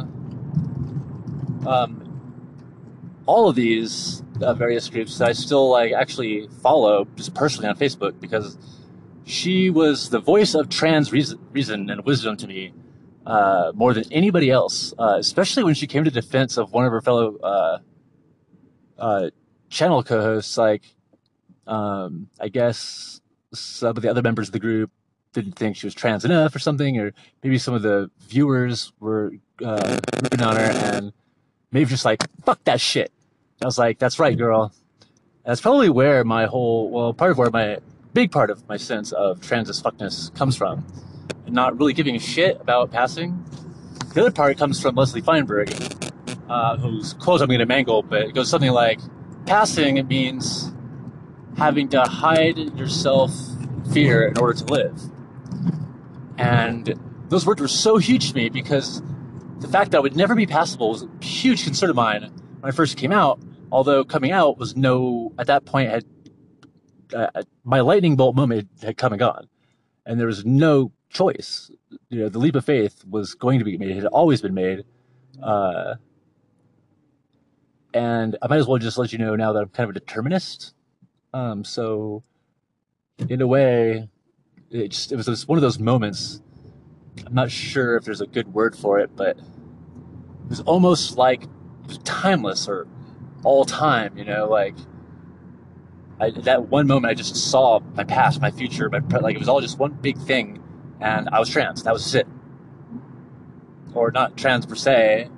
um, 1.67 2.05
all 3.27 3.49
of 3.49 3.57
these 3.57 4.23
uh, 4.41 4.55
various 4.55 4.89
groups 4.89 5.19
that 5.19 5.29
I 5.29 5.33
still 5.33 5.71
like 5.71 5.93
actually 5.93 6.49
follow 6.63 7.07
just 7.17 7.35
personally 7.35 7.69
on 7.69 7.77
Facebook 7.77 8.21
because 8.21 8.59
she 9.25 9.71
was 9.71 10.11
the 10.11 10.21
voice 10.21 10.55
of 10.55 10.69
trans 10.69 11.13
reason, 11.13 11.39
reason 11.53 11.89
and 11.91 12.05
wisdom 12.05 12.37
to 12.37 12.47
me 12.47 12.73
uh, 13.27 13.73
more 13.75 13.95
than 13.95 14.05
anybody 14.13 14.51
else, 14.51 14.93
uh, 14.99 15.17
especially 15.19 15.65
when 15.65 15.75
she 15.75 15.87
came 15.87 16.05
to 16.05 16.11
defense 16.11 16.57
of 16.57 16.73
one 16.73 16.85
of 16.85 16.93
her 16.93 17.01
fellow 17.01 17.37
uh, 17.39 17.79
uh, 18.99 19.31
channel 19.71 20.03
co-hosts. 20.03 20.59
Like, 20.59 20.83
um, 21.67 22.29
I 22.39 22.49
guess 22.49 23.21
some 23.55 23.97
of 23.97 24.03
the 24.03 24.11
other 24.11 24.23
members 24.23 24.49
of 24.49 24.53
the 24.53 24.59
group 24.59 24.91
didn't 25.35 25.53
think 25.53 25.77
she 25.77 25.87
was 25.87 25.95
trans 25.95 26.25
enough 26.25 26.55
or 26.55 26.59
something, 26.59 26.99
or 26.99 27.13
maybe 27.43 27.59
some 27.59 27.75
of 27.75 27.83
the 27.83 28.11
viewers 28.21 28.93
were 29.01 29.33
uh, 29.63 29.99
ripping 30.23 30.41
on 30.43 30.57
her, 30.57 30.71
and 30.95 31.13
maybe 31.73 31.91
just 31.91 32.05
like 32.05 32.23
fuck 32.45 32.63
that 32.65 32.81
shit. 32.81 33.13
I 33.63 33.67
was 33.67 33.79
like, 33.79 33.99
that's 33.99 34.19
right, 34.19 34.37
girl. 34.37 34.73
that's 35.45 35.61
probably 35.61 35.91
where 35.91 36.25
my 36.25 36.47
whole 36.47 36.91
well, 36.91 37.13
part 37.13 37.33
of 37.33 37.39
where 37.39 37.51
my 37.51 37.79
big 38.15 38.31
part 38.31 38.51
of 38.51 38.67
my 38.69 38.77
sense 38.77 39.13
of 39.13 39.41
trans 39.41 39.69
as 39.69 39.83
fuckness 39.83 40.35
comes 40.35 40.57
from, 40.57 40.87
and 41.47 41.55
not 41.55 41.77
really 41.79 41.93
giving 41.93 42.17
a 42.17 42.21
shit 42.21 42.61
about 42.61 42.91
passing. 42.91 43.45
The 44.15 44.21
other 44.23 44.31
part 44.31 44.57
comes 44.57 44.81
from 44.81 44.95
Leslie 44.95 45.21
Feinberg, 45.21 45.73
uh, 46.49 46.77
whose 46.77 47.15
quote 47.15 47.41
I'm 47.41 47.49
going 47.49 47.59
to 47.59 47.67
mangle, 47.67 48.03
but 48.03 48.23
it 48.23 48.35
goes 48.35 48.49
something 48.49 48.71
like, 48.71 49.01
"Passing 49.47 49.97
it 49.97 50.07
means 50.07 50.73
having 51.59 51.89
to 51.91 52.03
hide 52.03 52.59
yourself 52.79 53.33
fear 53.93 54.29
in 54.29 54.39
order 54.39 54.55
to 54.55 54.65
live." 54.73 55.11
And 56.39 56.95
those 57.29 57.47
words 57.47 57.61
were 57.61 57.69
so 57.69 57.97
huge 57.97 58.31
to 58.31 58.35
me 58.35 58.49
because 58.49 59.03
the 59.61 59.69
fact 59.69 59.93
that 59.93 59.99
I 59.99 60.01
would 60.01 60.17
never 60.17 60.35
be 60.35 60.47
passable 60.47 60.91
was 60.91 61.03
a 61.05 61.25
huge 61.25 61.65
concern 61.65 61.91
of 61.91 61.97
mine 61.97 62.23
when 62.61 62.73
I 62.73 62.75
first 62.75 62.97
came 62.97 63.13
out. 63.13 63.41
Although 63.73 64.05
coming 64.05 64.31
out 64.31 64.59
was 64.59 64.77
no, 64.77 65.33
at 65.39 65.47
that 65.49 65.65
point, 65.65 65.91
had 65.91 66.05
uh, 67.15 67.43
my 67.65 67.81
lightning 67.81 68.17
bolt 68.17 68.37
moment 68.37 68.69
had 68.83 68.97
come 68.97 69.13
and 69.13 69.19
gone, 69.19 69.49
and 70.07 70.21
there 70.21 70.27
was 70.27 70.45
no 70.45 70.93
choice. 71.09 71.71
You 72.09 72.21
know, 72.21 72.29
the 72.29 72.39
leap 72.39 72.55
of 72.55 72.65
faith 72.65 73.05
was 73.09 73.35
going 73.35 73.59
to 73.59 73.65
be 73.65 73.77
made; 73.77 73.91
it 73.91 73.97
had 73.97 74.07
always 74.07 74.43
been 74.43 74.55
made. 74.55 74.85
Uh, 75.43 75.95
and 77.93 78.37
I 78.43 78.49
might 78.49 78.59
as 78.59 78.67
well 78.67 78.79
just 78.79 78.99
let 78.99 79.13
you 79.13 79.19
know 79.19 79.35
now 79.35 79.53
that 79.53 79.61
I'm 79.61 79.69
kind 79.69 79.89
of 79.89 79.97
a 79.97 79.99
determinist. 79.99 80.75
Um, 81.33 81.65
so, 81.65 82.23
in 83.29 83.41
a 83.41 83.47
way, 83.47 84.09
it 84.71 84.89
just 84.89 85.13
it 85.13 85.17
was 85.17 85.49
one 85.49 85.59
of 85.59 85.63
those 85.63 85.79
moments. 85.79 86.41
I'm 87.27 87.35
not 87.35 87.51
sure 87.51 87.97
if 87.97 88.05
there's 88.05 88.21
a 88.21 88.27
good 88.27 88.53
word 88.53 88.77
for 88.77 88.99
it, 88.99 89.15
but 89.15 89.39
it 89.39 90.49
was 90.49 90.61
almost 90.61 91.17
like 91.17 91.45
was 91.87 91.99
timeless 91.99 92.69
or 92.69 92.87
all 93.45 93.65
time. 93.65 94.17
You 94.19 94.25
know, 94.25 94.49
like 94.49 94.75
I, 96.21 96.31
that 96.31 96.69
one 96.69 96.87
moment 96.87 97.11
I 97.11 97.15
just 97.15 97.37
saw 97.37 97.81
my 97.95 98.05
past, 98.05 98.41
my 98.41 98.51
future, 98.51 98.89
my 98.91 99.01
like 99.19 99.37
it 99.37 99.39
was 99.39 99.49
all 99.49 99.61
just 99.61 99.79
one 99.79 99.93
big 99.93 100.19
thing, 100.19 100.63
and 101.01 101.29
I 101.31 101.39
was 101.39 101.49
trans. 101.49 101.83
That 101.85 101.93
was 101.93 102.15
it, 102.15 102.27
or 103.95 104.11
not 104.11 104.37
trans 104.37 104.67
per 104.67 104.75
se. 104.75 105.29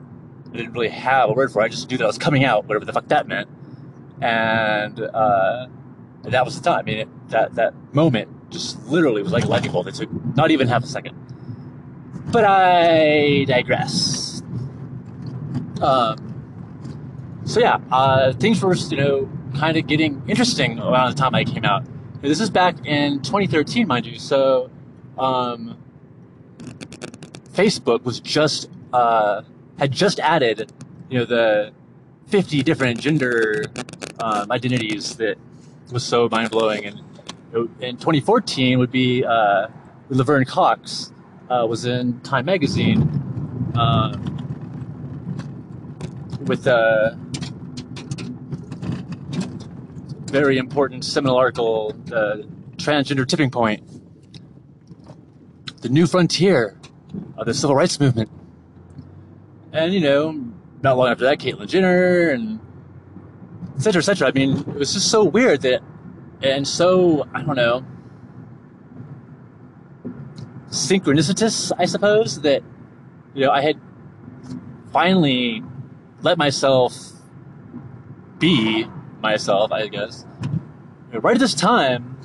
I 0.47 0.57
didn't 0.57 0.73
really 0.73 0.89
have 0.89 1.31
a 1.31 1.33
word 1.33 1.53
for 1.53 1.61
it. 1.61 1.67
I 1.67 1.69
just 1.69 1.91
knew 1.91 1.99
that 1.99 2.05
I 2.05 2.07
was 2.07 2.19
coming 2.19 2.45
out, 2.45 2.67
whatever 2.67 2.85
the 2.85 2.93
fuck 2.93 3.09
that 3.09 3.29
meant, 3.29 3.49
and, 4.23 4.99
uh, 5.01 5.67
that 6.23 6.45
was 6.45 6.59
the 6.59 6.65
time. 6.65 6.79
I 6.79 6.83
mean, 6.83 6.99
it, 6.99 7.29
that 7.29 7.55
that 7.57 7.75
moment 7.93 8.31
just 8.51 8.87
literally 8.87 9.23
was 9.23 9.33
like 9.33 9.45
a 9.45 9.49
lightning 9.49 9.73
bolt. 9.73 9.87
It 9.87 9.95
took 9.95 10.37
not 10.37 10.51
even 10.51 10.69
half 10.69 10.85
a 10.85 10.87
second. 10.87 11.15
But 12.33 12.45
I 12.45 13.45
digress. 13.45 14.43
Um, 15.81 17.43
so 17.45 17.61
yeah, 17.61 17.79
uh, 17.93 18.33
things 18.33 18.63
were, 18.63 18.75
you 18.75 18.97
know, 18.97 19.29
kind 19.57 19.77
of 19.77 19.87
getting 19.87 20.23
interesting 20.27 20.79
around 20.79 21.15
the 21.15 21.21
time 21.21 21.35
I 21.35 21.45
came 21.45 21.65
out. 21.65 21.85
This 22.23 22.41
is 22.41 22.51
back 22.51 22.85
in 22.85 23.23
2013, 23.23 23.87
mind 23.87 24.07
you. 24.07 24.19
So, 24.19 24.71
um, 25.19 25.79
Facebook 27.53 28.03
was 28.05 28.21
just 28.21 28.69
uh, 28.93 29.43
had 29.79 29.93
just 29.93 30.19
added, 30.21 30.73
you 31.09 31.19
know, 31.19 31.25
the 31.25 31.73
50 32.29 32.63
different 32.63 33.01
gender 33.01 33.65
um, 34.19 34.51
identities 34.51 35.17
that 35.17 35.39
was 35.93 36.05
so 36.05 36.29
mind 36.29 36.51
blowing 36.51 36.85
and 36.85 37.01
in 37.81 37.97
2014 37.97 38.79
would 38.79 38.91
be 38.91 39.25
uh, 39.25 39.69
Laverne 40.09 40.45
Cox 40.45 41.13
uh, 41.51 41.67
was 41.69 41.85
in 41.85 42.21
Time 42.21 42.45
Magazine 42.45 43.03
uh, 43.77 44.17
with 46.43 46.67
a 46.67 47.19
very 50.27 50.59
important 50.59 51.05
seminal 51.05 51.37
article, 51.37 51.93
"The 52.07 52.49
Transgender 52.77 53.27
Tipping 53.27 53.51
Point, 53.51 53.83
the 55.81 55.89
new 55.89 56.07
frontier 56.07 56.79
of 57.37 57.47
the 57.47 57.55
civil 57.55 57.77
rights 57.77 57.99
movement. 58.01 58.31
And, 59.73 59.93
you 59.93 60.01
know, 60.01 60.45
not 60.83 60.97
long 60.97 61.09
after 61.09 61.25
that, 61.25 61.39
Caitlyn 61.39 61.69
Jenner 61.69 62.31
and 62.31 62.61
et 63.77 63.83
cetera, 63.83 64.01
et 64.01 64.05
cetera. 64.05 64.29
I 64.29 64.33
mean, 64.33 64.59
it 64.59 64.75
was 64.75 64.95
just 64.95 65.11
so 65.11 65.25
weird 65.25 65.63
that 65.63 65.83
and 66.47 66.67
so 66.67 67.27
I 67.35 67.43
don't 67.43 67.57
know 67.57 67.85
synchronicitous, 70.77 71.73
I 71.79 71.87
suppose, 71.87 72.41
that 72.43 72.63
you 73.35 73.45
know 73.45 73.51
I 73.51 73.63
had 73.63 73.81
finally 74.93 75.63
let 76.23 76.39
myself 76.39 76.95
be 78.39 78.87
myself, 79.21 79.73
I 79.73 79.89
guess, 79.89 80.25
right 81.13 81.35
at 81.35 81.41
this 81.41 81.55
time 81.55 82.17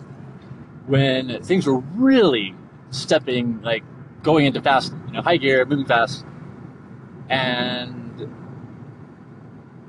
when 0.88 1.42
things 1.44 1.66
were 1.66 1.80
really 1.96 2.56
stepping 2.90 3.62
like 3.62 3.84
going 4.24 4.46
into 4.46 4.62
fast, 4.62 4.94
you 5.08 5.14
know, 5.14 5.22
high 5.22 5.38
gear, 5.38 5.66
moving 5.66 5.86
fast, 5.86 6.26
and 7.30 8.30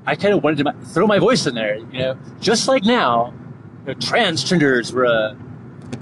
I 0.05 0.15
kind 0.15 0.33
of 0.33 0.43
wanted 0.43 0.63
to 0.63 0.73
throw 0.85 1.07
my 1.07 1.19
voice 1.19 1.45
in 1.45 1.55
there, 1.55 1.77
you 1.77 1.99
know, 1.99 2.17
just 2.39 2.67
like 2.67 2.83
now 2.83 3.33
know, 3.87 3.93
transgenders 3.95 4.93
were 4.93 5.05
a 5.05 5.37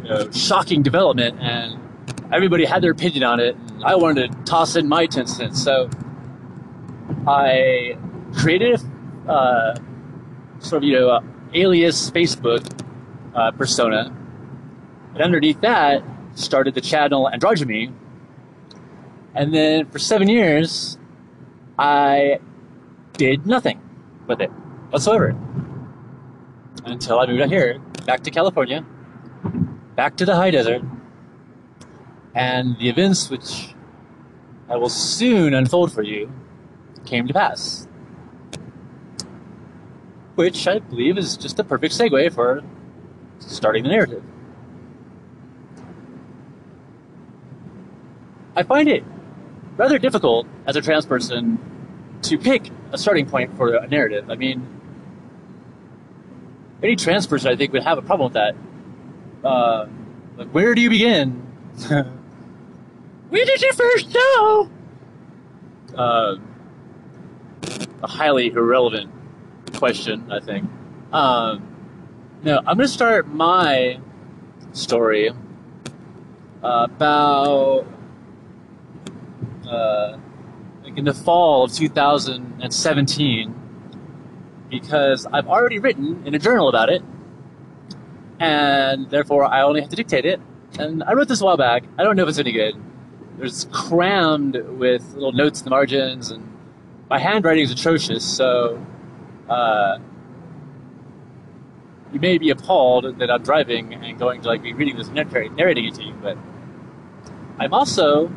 you 0.04 0.10
know, 0.10 0.32
shocking 0.32 0.84
development, 0.84 1.40
and 1.40 1.80
everybody 2.32 2.66
had 2.66 2.82
their 2.82 2.92
opinion 2.92 3.24
on 3.24 3.40
it. 3.40 3.56
And 3.56 3.84
I 3.84 3.96
wanted 3.96 4.32
to 4.32 4.38
toss 4.44 4.76
in 4.76 4.88
my 4.88 5.06
ten 5.06 5.28
cents, 5.28 5.62
so 5.64 5.90
I 7.28 7.98
created 8.36 8.82
a 9.28 9.32
uh, 9.32 9.76
sort 10.60 10.84
of 10.84 10.90
you 10.90 11.00
know 11.00 11.22
alias 11.54 12.10
Facebook 12.12 12.66
uh, 13.36 13.52
persona, 13.52 14.16
and 15.14 15.22
underneath 15.22 15.62
that 15.62 16.04
started 16.36 16.76
the 16.76 16.82
channel 16.82 17.30
Androgyny. 17.34 17.94
And 19.34 19.54
then 19.54 19.86
for 19.90 19.98
seven 19.98 20.28
years, 20.28 20.98
I 21.80 22.40
did 23.14 23.46
nothing 23.46 23.80
with 24.28 24.42
it 24.42 24.50
whatsoever 24.90 25.36
until 26.86 27.20
I 27.20 27.26
moved 27.26 27.42
out 27.42 27.50
here, 27.50 27.80
back 28.06 28.22
to 28.24 28.32
California, 28.32 28.86
back 29.96 30.16
to 30.18 30.26
the 30.26 30.36
high 30.36 30.52
desert, 30.52 30.82
and 32.34 32.78
the 32.80 32.90
events 32.90 33.30
which 33.30 33.76
I 34.70 34.78
will 34.78 34.90
soon 34.90 35.54
unfold 35.54 35.92
for 35.92 36.02
you 36.02 36.32
came 37.06 37.28
to 37.28 37.34
pass. 37.34 37.88
Which 40.36 40.68
I 40.68 40.80
believe 40.80 41.18
is 41.18 41.38
just 41.38 41.58
the 41.58 41.64
perfect 41.64 41.94
segue 41.94 42.34
for 42.34 42.64
starting 43.40 43.84
the 43.84 43.90
narrative. 43.90 44.24
I 48.56 48.64
find 48.64 48.88
it 48.88 49.04
rather 49.78 49.98
difficult 49.98 50.48
as 50.68 50.76
a 50.76 50.82
trans 50.82 51.06
person 51.06 51.58
to 52.24 52.38
pick 52.38 52.70
a 52.92 52.98
starting 52.98 53.26
point 53.26 53.56
for 53.58 53.76
a 53.76 53.88
narrative. 53.88 54.30
I 54.30 54.36
mean, 54.36 54.81
any 56.84 56.96
trans 56.96 57.28
person, 57.28 57.52
I 57.52 57.56
think, 57.56 57.74
would 57.74 57.84
have 57.84 57.98
a 57.98 58.02
problem 58.02 58.32
with 58.32 58.34
that. 58.34 59.48
Uh, 59.48 59.88
like, 60.38 60.50
where 60.50 60.74
do 60.76 60.82
you 60.82 60.90
begin? 60.90 61.32
where 63.30 63.46
did 63.46 63.62
you 63.62 63.74
first 63.74 64.14
know? 64.14 64.70
Uh, 65.96 66.36
a 68.04 68.08
highly 68.08 68.48
irrelevant 68.48 69.12
question, 69.76 70.32
I 70.32 70.40
think. 70.40 70.70
Um, 71.12 71.68
no, 72.44 72.58
I'm 72.58 72.78
going 72.78 72.80
to 72.80 72.88
start 72.88 73.28
my 73.28 74.00
story 74.74 75.32
about 76.64 77.86
uh, 79.68 80.18
like 80.84 80.98
in 80.98 81.06
the 81.06 81.14
fall 81.14 81.66
of 81.66 81.74
2017 81.74 83.61
because 84.72 85.28
I've 85.32 85.48
already 85.48 85.78
written 85.78 86.26
in 86.26 86.34
a 86.34 86.40
journal 86.40 86.70
about 86.70 86.90
it, 86.90 87.04
and 88.40 89.08
therefore 89.12 89.44
I 89.44 89.62
only 89.62 89.82
have 89.82 89.92
to 89.92 89.96
dictate 89.96 90.26
it. 90.26 90.42
And 90.80 91.04
I 91.04 91.14
wrote 91.14 91.28
this 91.28 91.42
a 91.42 91.46
while 91.46 91.58
back. 91.58 91.84
I 92.00 92.04
don't 92.04 92.16
know 92.16 92.24
if 92.24 92.30
it's 92.30 92.40
any 92.40 92.54
good. 92.54 92.76
It's 93.40 93.66
crammed 93.72 94.56
with 94.56 95.14
little 95.14 95.34
notes 95.34 95.60
in 95.60 95.66
the 95.66 95.70
margins, 95.70 96.32
and 96.32 96.48
my 97.10 97.20
handwriting 97.20 97.66
is 97.66 97.72
atrocious. 97.72 98.26
So 98.26 98.84
uh, 99.50 100.00
you 102.14 102.20
may 102.20 102.38
be 102.38 102.50
appalled 102.50 103.20
that 103.20 103.30
I'm 103.30 103.44
driving 103.44 103.94
and 103.94 104.18
going 104.18 104.42
to 104.42 104.48
like 104.48 104.64
be 104.64 104.74
reading 104.74 104.98
this 104.98 105.10
narrating 105.10 105.86
it 105.86 105.96
to 105.96 106.04
you, 106.04 106.14
but 106.22 106.38
I'm 107.60 107.74
also 107.74 108.32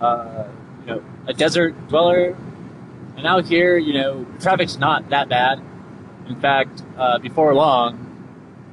uh, 0.00 0.44
you 0.80 0.86
know 0.86 1.04
a 1.26 1.32
desert 1.32 1.88
dweller, 1.88 2.36
and 3.20 3.26
out 3.26 3.44
here, 3.44 3.76
you 3.76 3.92
know, 3.92 4.24
traffic's 4.40 4.78
not 4.78 5.10
that 5.10 5.28
bad. 5.28 5.60
In 6.26 6.40
fact, 6.40 6.82
uh, 6.96 7.18
before 7.18 7.54
long, 7.54 8.06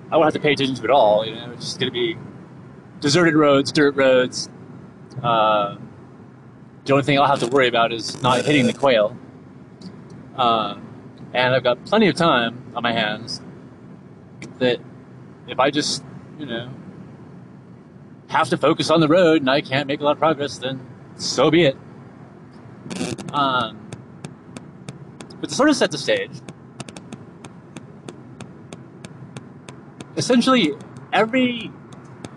I 0.09 0.15
won't 0.15 0.27
have 0.27 0.33
to 0.35 0.39
pay 0.39 0.53
attention 0.53 0.75
to 0.75 0.83
it 0.85 0.89
all. 0.89 1.25
You 1.25 1.35
know, 1.35 1.51
it's 1.51 1.65
just 1.65 1.79
going 1.81 1.91
to 1.91 1.93
be 1.93 2.15
deserted 3.01 3.35
roads, 3.35 3.73
dirt 3.73 3.95
roads. 3.97 4.49
Uh, 5.21 5.75
the 6.85 6.93
only 6.93 7.03
thing 7.03 7.19
I'll 7.19 7.27
have 7.27 7.41
to 7.41 7.47
worry 7.47 7.67
about 7.67 7.91
is 7.91 8.21
not 8.21 8.45
hitting 8.45 8.67
the 8.67 8.73
quail. 8.73 9.17
Uh, 10.37 10.77
and 11.33 11.53
I've 11.53 11.63
got 11.63 11.83
plenty 11.83 12.07
of 12.07 12.15
time 12.15 12.71
on 12.73 12.83
my 12.83 12.93
hands 12.93 13.41
that 14.59 14.79
if 15.49 15.59
I 15.59 15.71
just, 15.71 16.05
you 16.39 16.45
know, 16.45 16.69
have 18.29 18.47
to 18.49 18.57
focus 18.57 18.89
on 18.89 19.01
the 19.01 19.09
road 19.09 19.41
and 19.41 19.49
I 19.49 19.59
can't 19.59 19.87
make 19.87 19.99
a 19.99 20.03
lot 20.05 20.11
of 20.11 20.19
progress, 20.19 20.57
then 20.57 20.87
so 21.17 21.51
be 21.51 21.65
it. 21.65 21.77
Um, 23.33 23.86
but 25.39 25.49
to 25.49 25.55
sort 25.55 25.69
of 25.69 25.75
set 25.75 25.91
the 25.91 25.97
stage, 25.97 26.31
essentially 30.15 30.73
every 31.13 31.71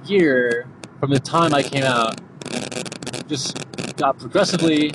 year 0.04 0.68
from 1.00 1.10
the 1.10 1.20
time 1.20 1.54
I 1.54 1.62
came 1.62 1.84
out 1.84 2.20
just 3.28 3.56
got 3.96 4.18
progressively 4.18 4.92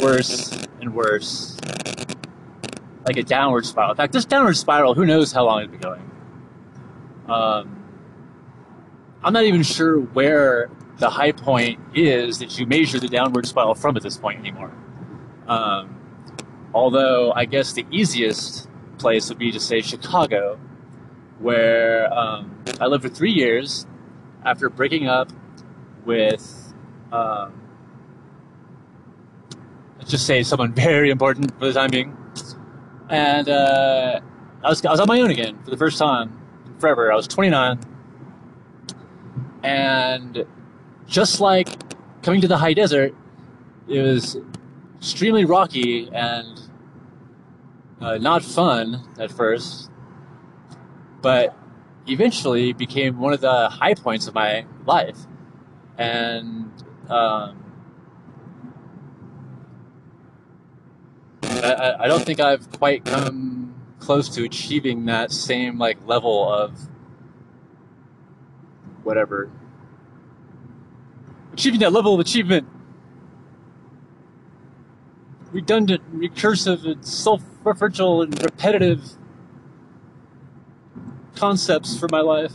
worse 0.00 0.52
and 0.80 0.94
worse 0.94 1.56
like 3.06 3.16
a 3.16 3.22
downward 3.22 3.64
spiral. 3.64 3.90
In 3.90 3.96
fact, 3.96 4.12
this 4.12 4.24
downward 4.24 4.56
spiral, 4.56 4.94
who 4.94 5.06
knows 5.06 5.32
how 5.32 5.44
long 5.44 5.60
it'd 5.60 5.72
be 5.72 5.78
going. 5.78 6.10
Um, 7.28 7.82
I'm 9.22 9.32
not 9.32 9.44
even 9.44 9.62
sure 9.62 10.00
where 10.00 10.70
the 10.98 11.10
high 11.10 11.32
point 11.32 11.80
is 11.94 12.38
that 12.38 12.58
you 12.58 12.66
measure 12.66 12.98
the 12.98 13.08
downward 13.08 13.46
spiral 13.46 13.74
from 13.74 13.96
at 13.96 14.02
this 14.02 14.16
point 14.16 14.38
anymore. 14.38 14.72
Um, 15.46 15.95
although 16.74 17.32
I 17.32 17.44
guess 17.44 17.72
the 17.72 17.86
easiest 17.90 18.68
place 18.98 19.28
would 19.28 19.38
be 19.38 19.52
to 19.52 19.60
say 19.60 19.80
Chicago, 19.80 20.58
where 21.38 22.12
um, 22.12 22.64
I 22.80 22.86
lived 22.86 23.02
for 23.04 23.08
three 23.08 23.32
years 23.32 23.86
after 24.44 24.68
breaking 24.68 25.08
up 25.08 25.30
with, 26.04 26.74
um, 27.12 27.52
let's 29.98 30.10
just 30.10 30.26
say 30.26 30.42
someone 30.42 30.72
very 30.74 31.10
important 31.10 31.58
for 31.58 31.66
the 31.66 31.72
time 31.72 31.90
being. 31.90 32.16
And 33.08 33.48
uh, 33.48 34.20
I, 34.64 34.68
was, 34.68 34.84
I 34.84 34.90
was 34.90 35.00
on 35.00 35.08
my 35.08 35.20
own 35.20 35.30
again 35.30 35.62
for 35.64 35.70
the 35.70 35.76
first 35.76 35.98
time 35.98 36.40
in 36.66 36.78
forever. 36.78 37.12
I 37.12 37.16
was 37.16 37.28
29. 37.28 37.80
And 39.62 40.44
just 41.06 41.40
like 41.40 41.68
coming 42.22 42.40
to 42.40 42.48
the 42.48 42.56
high 42.56 42.74
desert, 42.74 43.14
it 43.88 44.00
was 44.00 44.36
extremely 44.98 45.44
rocky 45.44 46.08
and 46.12 46.60
uh, 48.00 48.18
not 48.18 48.42
fun 48.42 49.06
at 49.18 49.30
first, 49.30 49.90
but 51.22 51.56
eventually 52.06 52.72
became 52.72 53.18
one 53.18 53.32
of 53.32 53.40
the 53.40 53.68
high 53.68 53.94
points 53.94 54.26
of 54.26 54.34
my 54.34 54.64
life. 54.84 55.18
And 55.98 56.70
um, 57.08 57.64
I, 61.42 61.94
I 62.00 62.08
don't 62.08 62.24
think 62.24 62.40
I've 62.40 62.70
quite 62.70 63.04
come 63.04 63.74
close 63.98 64.28
to 64.28 64.44
achieving 64.44 65.06
that 65.06 65.32
same 65.32 65.78
like 65.78 65.98
level 66.06 66.52
of 66.52 66.78
whatever 69.02 69.50
achieving 71.52 71.80
that 71.80 71.92
level 71.92 72.12
of 72.12 72.20
achievement 72.20 72.68
redundant 75.56 76.02
recursive 76.14 76.84
and 76.84 77.04
self-referential 77.04 78.22
and 78.22 78.42
repetitive 78.42 79.02
concepts 81.34 81.98
for 81.98 82.08
my 82.10 82.20
life 82.20 82.52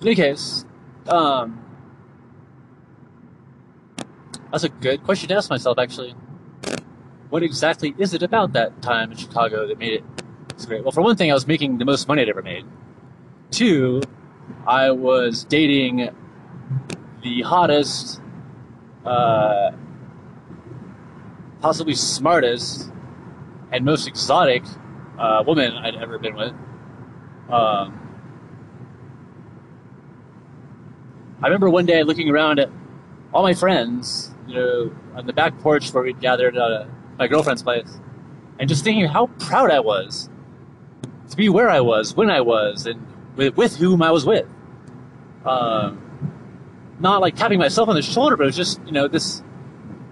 in 0.00 0.08
any 0.08 0.14
case 0.14 0.64
um, 1.08 1.60
that's 4.50 4.64
a 4.64 4.68
good 4.68 5.02
question 5.04 5.28
to 5.28 5.34
ask 5.34 5.50
myself 5.50 5.78
actually 5.78 6.14
what 7.34 7.42
exactly 7.42 7.94
is 7.98 8.14
it 8.14 8.22
about 8.22 8.52
that 8.52 8.80
time 8.80 9.10
in 9.10 9.16
Chicago 9.16 9.66
that 9.66 9.76
made 9.76 9.92
it 9.94 10.04
so 10.56 10.68
great? 10.68 10.84
Well, 10.84 10.92
for 10.92 11.02
one 11.02 11.16
thing, 11.16 11.32
I 11.32 11.34
was 11.34 11.48
making 11.48 11.78
the 11.78 11.84
most 11.84 12.06
money 12.06 12.22
I'd 12.22 12.28
ever 12.28 12.42
made. 12.42 12.64
Two, 13.50 14.02
I 14.68 14.92
was 14.92 15.42
dating 15.42 16.10
the 17.24 17.42
hottest, 17.42 18.20
uh, 19.04 19.72
possibly 21.64 21.94
smartest, 21.94 22.92
and 23.72 23.86
most 23.86 24.06
exotic 24.06 24.62
uh, 25.18 25.42
woman 25.46 25.72
I'd 25.72 25.94
ever 25.94 26.18
been 26.18 26.36
with. 26.36 26.52
Um, 27.48 27.98
I 31.40 31.46
remember 31.46 31.70
one 31.70 31.86
day 31.86 32.02
looking 32.02 32.28
around 32.28 32.58
at 32.58 32.68
all 33.32 33.42
my 33.42 33.54
friends, 33.54 34.34
you 34.46 34.56
know, 34.56 34.94
on 35.14 35.26
the 35.26 35.32
back 35.32 35.58
porch 35.60 35.90
where 35.94 36.04
we'd 36.04 36.20
gathered 36.20 36.54
uh, 36.54 36.84
my 37.18 37.28
girlfriend's 37.28 37.62
place, 37.62 37.98
and 38.58 38.68
just 38.68 38.84
thinking 38.84 39.06
how 39.06 39.28
proud 39.38 39.70
I 39.70 39.80
was 39.80 40.28
to 41.30 41.34
be 41.34 41.48
where 41.48 41.70
I 41.70 41.80
was, 41.80 42.14
when 42.14 42.28
I 42.28 42.42
was, 42.42 42.84
and 42.84 43.06
with, 43.36 43.56
with 43.56 43.76
whom 43.76 44.02
I 44.02 44.10
was 44.10 44.26
with. 44.26 44.46
Um, 45.46 45.98
not 47.00 47.22
like 47.22 47.36
tapping 47.36 47.58
myself 47.58 47.88
on 47.88 47.94
the 47.94 48.02
shoulder, 48.02 48.36
but 48.36 48.42
it 48.42 48.48
was 48.48 48.56
just, 48.56 48.82
you 48.84 48.92
know, 48.92 49.08
this 49.08 49.42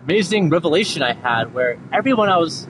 amazing 0.05 0.51
revelation 0.51 1.03
I 1.03 1.13
had 1.13 1.55
where 1.55 1.79
everyone 1.93 2.29
I 2.29 2.37
was 2.37 2.67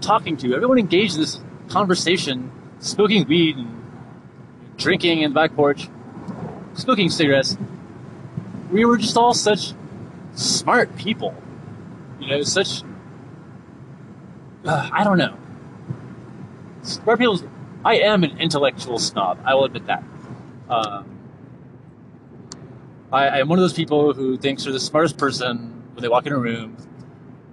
talking 0.00 0.36
to, 0.38 0.54
everyone 0.54 0.78
engaged 0.78 1.14
in 1.14 1.20
this 1.20 1.40
conversation, 1.68 2.50
smoking 2.80 3.26
weed 3.26 3.56
and 3.56 3.82
drinking 4.76 5.22
in 5.22 5.30
the 5.30 5.34
back 5.34 5.54
porch, 5.54 5.88
smoking 6.74 7.08
cigarettes. 7.08 7.56
We 8.70 8.84
were 8.84 8.98
just 8.98 9.16
all 9.16 9.32
such 9.32 9.72
smart 10.34 10.94
people, 10.96 11.34
you 12.20 12.28
know, 12.28 12.42
such 12.42 12.82
uh, 14.66 14.90
I 14.92 15.04
don't 15.04 15.18
know. 15.18 15.36
Smart 16.82 17.18
people. 17.18 17.40
I 17.84 17.98
am 17.98 18.24
an 18.24 18.38
intellectual 18.38 18.98
snob. 18.98 19.38
I 19.44 19.54
will 19.54 19.64
admit 19.64 19.86
that. 19.86 20.02
Um, 20.68 21.06
I, 23.12 23.38
am 23.38 23.48
one 23.48 23.60
of 23.60 23.62
those 23.62 23.72
people 23.72 24.12
who 24.12 24.36
thinks 24.36 24.64
they're 24.64 24.72
the 24.72 24.80
smartest 24.80 25.16
person 25.16 25.75
when 25.96 26.02
they 26.02 26.08
walk 26.08 26.26
in 26.26 26.32
a 26.32 26.38
room, 26.38 26.76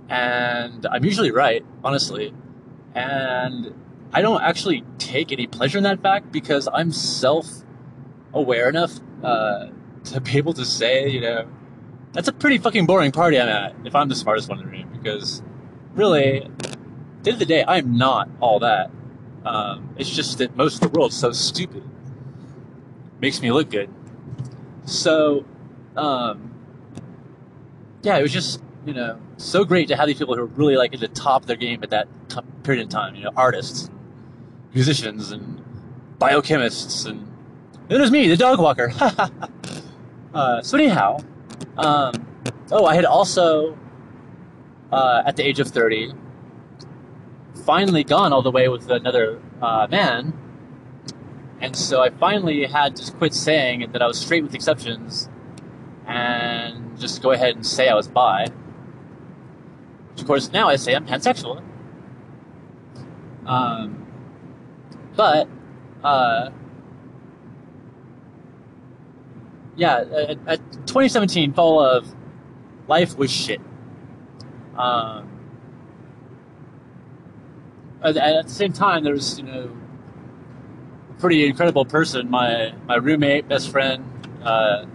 and 0.09 0.85
I'm 0.85 1.05
usually 1.05 1.31
right, 1.31 1.65
honestly. 1.81 2.33
And 2.93 3.73
I 4.11 4.21
don't 4.21 4.43
actually 4.43 4.83
take 4.97 5.31
any 5.31 5.47
pleasure 5.47 5.77
in 5.77 5.85
that 5.85 6.01
fact 6.01 6.31
because 6.31 6.67
I'm 6.71 6.91
self-aware 6.91 8.67
enough 8.67 8.99
uh, 9.23 9.67
to 10.03 10.19
be 10.21 10.37
able 10.37 10.53
to 10.53 10.65
say, 10.65 11.07
you 11.07 11.21
know, 11.21 11.47
that's 12.11 12.27
a 12.27 12.33
pretty 12.33 12.57
fucking 12.57 12.85
boring 12.85 13.13
party 13.13 13.39
I'm 13.39 13.47
at 13.47 13.75
if 13.85 13.95
I'm 13.95 14.09
the 14.09 14.15
smartest 14.15 14.49
one 14.49 14.59
in 14.59 14.65
the 14.65 14.71
room 14.71 14.89
because 14.91 15.41
really 15.95 16.43
at 16.43 17.23
the 17.23 17.31
end 17.31 17.35
of 17.35 17.39
the 17.39 17.45
day, 17.45 17.63
I'm 17.65 17.97
not 17.97 18.29
all 18.41 18.59
that. 18.59 18.91
Um, 19.45 19.95
it's 19.97 20.09
just 20.09 20.37
that 20.39 20.55
most 20.55 20.75
of 20.75 20.81
the 20.81 20.99
world's 20.99 21.17
so 21.17 21.31
stupid. 21.31 21.83
Makes 23.21 23.41
me 23.41 23.51
look 23.51 23.71
good. 23.71 23.89
So, 24.85 25.45
um, 25.95 26.52
yeah, 28.03 28.17
it 28.17 28.21
was 28.21 28.31
just 28.31 28.61
you 28.85 28.93
know 28.93 29.19
so 29.37 29.63
great 29.63 29.87
to 29.87 29.95
have 29.95 30.07
these 30.07 30.17
people 30.17 30.35
who 30.35 30.41
are 30.41 30.45
really 30.45 30.75
like 30.75 30.93
at 30.93 30.99
the 30.99 31.07
top 31.07 31.43
of 31.43 31.47
their 31.47 31.57
game 31.57 31.81
at 31.83 31.89
that 31.89 32.07
t- 32.29 32.41
period 32.63 32.83
in 32.83 32.89
time. 32.89 33.15
You 33.15 33.23
know, 33.23 33.31
artists, 33.35 33.89
musicians, 34.73 35.31
and 35.31 35.63
biochemists, 36.19 37.07
and 37.07 37.25
then 37.87 37.97
there's 37.99 38.11
me, 38.11 38.27
the 38.27 38.37
dog 38.37 38.59
walker. 38.59 38.93
uh, 40.33 40.61
so 40.61 40.77
anyhow, 40.77 41.19
um, 41.77 42.27
oh, 42.71 42.85
I 42.85 42.95
had 42.95 43.05
also 43.05 43.77
uh, 44.91 45.23
at 45.25 45.37
the 45.37 45.47
age 45.47 45.59
of 45.59 45.69
thirty 45.69 46.13
finally 47.65 48.03
gone 48.03 48.33
all 48.33 48.41
the 48.41 48.51
way 48.51 48.67
with 48.67 48.89
another 48.89 49.41
uh, 49.61 49.87
man. 49.89 50.33
And 51.61 51.77
so 51.77 52.01
I 52.01 52.09
finally 52.09 52.65
had 52.65 52.97
to 52.97 53.11
quit 53.13 53.33
saying 53.33 53.91
that 53.93 54.01
I 54.01 54.07
was 54.07 54.19
straight 54.19 54.43
with 54.43 54.53
exceptions 54.53 55.29
and 56.07 56.99
just 56.99 57.21
go 57.21 57.31
ahead 57.31 57.55
and 57.55 57.65
say 57.65 57.89
I 57.89 57.95
was 57.95 58.07
bi. 58.07 58.47
Which, 60.11 60.21
of 60.21 60.27
course, 60.27 60.51
now 60.51 60.69
I 60.69 60.75
say 60.75 60.95
I'm 60.95 61.05
pansexual. 61.05 61.63
Um, 63.45 64.05
but, 65.15 65.47
uh, 66.03 66.49
yeah, 69.75 69.97
at, 69.97 70.37
at 70.47 70.71
2017, 70.87 71.53
fall 71.53 71.83
of 71.83 72.13
life 72.87 73.17
was 73.17 73.31
shit. 73.31 73.61
Um, 74.77 75.29
at, 78.03 78.17
at 78.17 78.47
the 78.47 78.53
same 78.53 78.73
time, 78.73 79.03
there 79.03 79.13
was, 79.13 79.39
you 79.39 79.45
know, 79.45 79.71
a 81.09 81.19
pretty 81.19 81.45
incredible 81.45 81.85
person, 81.85 82.29
my, 82.29 82.73
my 82.85 82.95
roommate, 82.95 83.47
best 83.47 83.71
friend, 83.71 84.05
uh, 84.43 84.85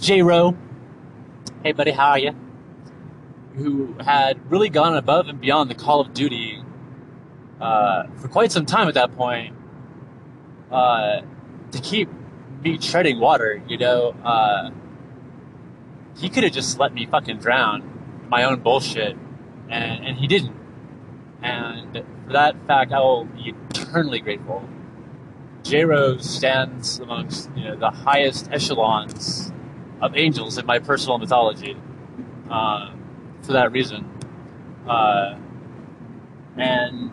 J 0.00 0.22
Ro. 0.22 0.56
Hey, 1.62 1.72
buddy, 1.72 1.90
how 1.90 2.10
are 2.10 2.18
you? 2.18 2.34
Who 3.56 3.94
had 4.00 4.50
really 4.50 4.70
gone 4.70 4.96
above 4.96 5.28
and 5.28 5.38
beyond 5.38 5.70
the 5.70 5.74
call 5.74 6.00
of 6.00 6.14
duty 6.14 6.62
uh, 7.60 8.04
for 8.16 8.28
quite 8.28 8.50
some 8.50 8.64
time 8.64 8.88
at 8.88 8.94
that 8.94 9.14
point 9.14 9.54
uh, 10.70 11.20
to 11.72 11.78
keep 11.80 12.08
me 12.64 12.78
treading 12.78 13.20
water, 13.20 13.62
you 13.68 13.76
know. 13.76 14.14
Uh, 14.24 14.70
he 16.16 16.30
could 16.30 16.44
have 16.44 16.52
just 16.52 16.78
let 16.78 16.94
me 16.94 17.04
fucking 17.04 17.36
drown 17.36 18.26
my 18.30 18.44
own 18.44 18.60
bullshit, 18.60 19.18
and, 19.68 20.06
and 20.06 20.16
he 20.16 20.26
didn't. 20.26 20.56
And 21.42 22.02
for 22.26 22.32
that 22.32 22.56
fact, 22.66 22.92
I 22.92 23.00
will 23.00 23.26
be 23.26 23.54
eternally 23.68 24.20
grateful. 24.20 24.66
J 25.62 25.84
Rose 25.84 26.28
stands 26.28 27.00
amongst 27.00 27.50
you 27.54 27.64
know 27.64 27.76
the 27.76 27.90
highest 27.90 28.48
echelons 28.50 29.52
of 30.00 30.16
angels 30.16 30.58
in 30.58 30.66
my 30.66 30.78
personal 30.78 31.18
mythology. 31.18 31.76
Uh, 32.50 32.92
for 33.42 33.52
that 33.52 33.72
reason, 33.72 34.04
uh, 34.86 35.36
and 36.56 37.10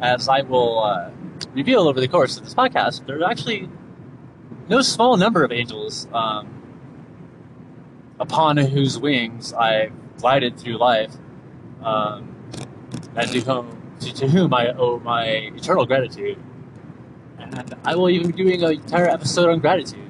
as 0.00 0.28
I 0.28 0.42
will 0.42 0.80
uh, 0.80 1.10
reveal 1.54 1.88
over 1.88 2.00
the 2.00 2.08
course 2.08 2.36
of 2.36 2.44
this 2.44 2.54
podcast, 2.54 3.06
there 3.06 3.18
are 3.20 3.30
actually 3.30 3.68
no 4.68 4.82
small 4.82 5.16
number 5.16 5.42
of 5.42 5.50
angels 5.50 6.06
um, 6.12 6.48
upon 8.20 8.58
whose 8.58 8.98
wings 8.98 9.52
I 9.52 9.90
glided 10.18 10.58
through 10.58 10.78
life. 10.78 11.12
Um, 11.82 12.30
and 13.16 13.30
to 13.30 13.40
whom, 13.40 13.82
to, 14.00 14.12
to 14.12 14.28
whom 14.28 14.54
I 14.54 14.68
owe 14.72 14.98
my 15.00 15.24
eternal 15.24 15.86
gratitude. 15.86 16.38
And 17.38 17.74
I 17.84 17.94
will 17.96 18.10
even 18.10 18.30
be 18.30 18.44
doing 18.44 18.62
an 18.62 18.72
entire 18.72 19.08
episode 19.08 19.50
on 19.50 19.60
gratitude 19.60 20.09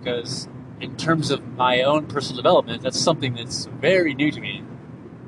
because, 0.00 0.48
in 0.80 0.96
terms 0.96 1.30
of 1.30 1.46
my 1.56 1.82
own 1.82 2.06
personal 2.06 2.36
development, 2.36 2.82
that's 2.82 2.98
something 2.98 3.34
that's 3.34 3.66
very 3.66 4.14
new 4.14 4.30
to 4.30 4.40
me, 4.40 4.64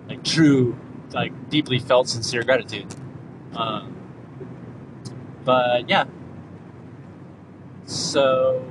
like 0.09 0.25
true, 0.25 0.77
like 1.13 1.51
deeply 1.51 1.79
felt, 1.79 2.09
sincere 2.09 2.43
gratitude. 2.43 2.95
Um, 3.55 3.95
but 5.45 5.89
yeah, 5.89 6.05
so 7.85 8.65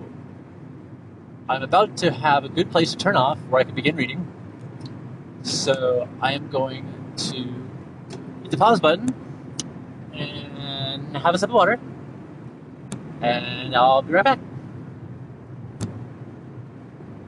I'm 1.48 1.64
about 1.64 1.98
to 1.98 2.12
have 2.12 2.44
a 2.44 2.50
good 2.50 2.72
place 2.72 2.92
to 2.92 2.98
turn 2.98 3.16
off 3.16 3.40
where 3.50 3.62
I 3.62 3.64
can 3.64 3.76
begin 3.76 3.96
reading. 3.96 4.28
So 5.44 6.08
I 6.22 6.34
am 6.34 6.50
going 6.50 7.14
to 7.18 7.36
hit 8.42 8.52
the 8.52 8.58
pause 8.58 8.80
button 8.80 9.10
and 10.14 11.18
have 11.18 11.36
a 11.36 11.38
sip 11.38 11.50
of 11.50 11.56
water. 11.56 11.80
And 13.22 13.76
I'll 13.76 14.02
be 14.02 14.14
right 14.14 14.26
back. 14.26 14.40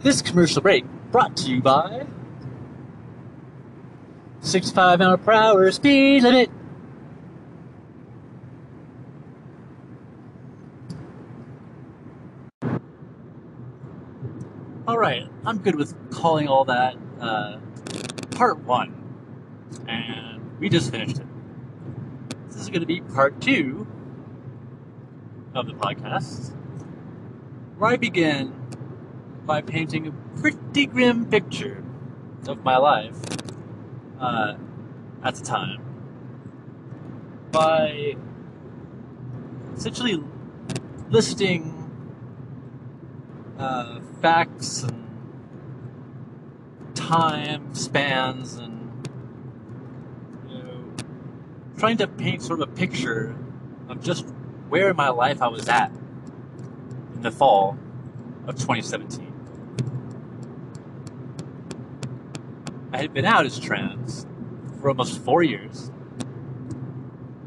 This 0.04 0.22
commercial 0.22 0.62
break 0.62 0.84
brought 1.14 1.38
to 1.38 1.50
you 1.50 1.62
by 1.62 2.06
65 4.42 5.00
mile 5.00 5.18
per 5.18 5.32
hour 5.32 5.72
speed 5.72 6.24
limit. 6.24 6.50
All 14.86 14.98
right, 14.98 15.26
I'm 15.46 15.60
good 15.60 15.76
with 15.76 15.96
calling 16.12 16.50
all 16.50 16.66
that 16.66 16.98
uh, 17.22 17.60
part 18.32 18.60
one. 18.60 18.94
And 19.88 20.60
we 20.60 20.68
just 20.68 20.92
finished 20.92 21.20
it. 21.20 21.28
This 22.50 22.58
is 22.58 22.68
going 22.68 22.82
to 22.82 22.86
be 22.86 23.00
part 23.00 23.40
two 23.40 23.88
of 25.56 25.66
the 25.66 25.74
podcast, 25.74 26.54
where 27.78 27.92
I 27.92 27.96
begin 27.96 28.54
by 29.46 29.62
painting 29.62 30.08
a 30.08 30.12
pretty 30.40 30.86
grim 30.86 31.26
picture 31.26 31.84
of 32.48 32.64
my 32.64 32.78
life 32.78 33.18
uh, 34.20 34.56
at 35.24 35.36
the 35.36 35.44
time 35.44 35.82
by 37.52 38.16
essentially 39.76 40.22
listing 41.10 41.70
uh, 43.58 44.00
facts 44.22 44.84
and 44.84 45.08
time 46.96 47.74
spans 47.74 48.56
and 48.56 48.74
trying 51.84 51.98
to 51.98 52.08
paint 52.08 52.42
sort 52.42 52.62
of 52.62 52.70
a 52.70 52.72
picture 52.72 53.36
of 53.90 54.02
just 54.02 54.26
where 54.70 54.90
in 54.90 54.96
my 54.96 55.10
life 55.10 55.42
I 55.42 55.50
was 55.50 55.68
at 55.68 55.92
in 57.16 57.22
the 57.22 57.32
fall 57.32 57.78
of 58.48 58.56
2017. 58.56 59.33
I 62.94 62.98
had 62.98 63.14
been 63.14 63.26
out 63.26 63.46
as 63.46 63.60
trans 63.60 64.28
for 64.80 64.90
almost 64.90 65.20
four 65.26 65.42
years. 65.42 65.92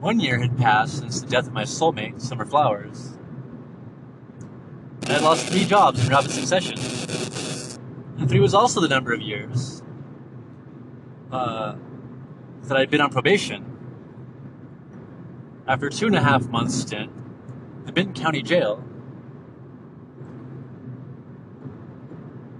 One 0.00 0.20
year 0.20 0.40
had 0.40 0.58
passed 0.58 0.98
since 0.98 1.20
the 1.20 1.28
death 1.28 1.46
of 1.46 1.52
my 1.52 1.62
soulmate, 1.62 2.20
Summer 2.20 2.44
Flowers. 2.44 3.16
I 5.06 5.12
had 5.12 5.22
lost 5.22 5.46
three 5.46 5.64
jobs 5.64 6.04
in 6.04 6.10
rapid 6.10 6.32
succession. 6.32 6.78
And 8.18 8.28
three 8.28 8.40
was 8.40 8.54
also 8.54 8.80
the 8.80 8.88
number 8.88 9.12
of 9.12 9.22
years 9.22 9.82
uh, 11.30 11.76
that 12.64 12.76
I'd 12.76 12.90
been 12.90 13.00
on 13.00 13.10
probation 13.10 13.76
after 15.68 15.88
two 15.88 16.06
and 16.06 16.16
a 16.16 16.22
half 16.22 16.48
months 16.48 16.74
stint 16.74 17.10
in 17.10 17.86
the 17.86 17.92
Benton 17.92 18.14
County 18.14 18.42
Jail, 18.42 18.82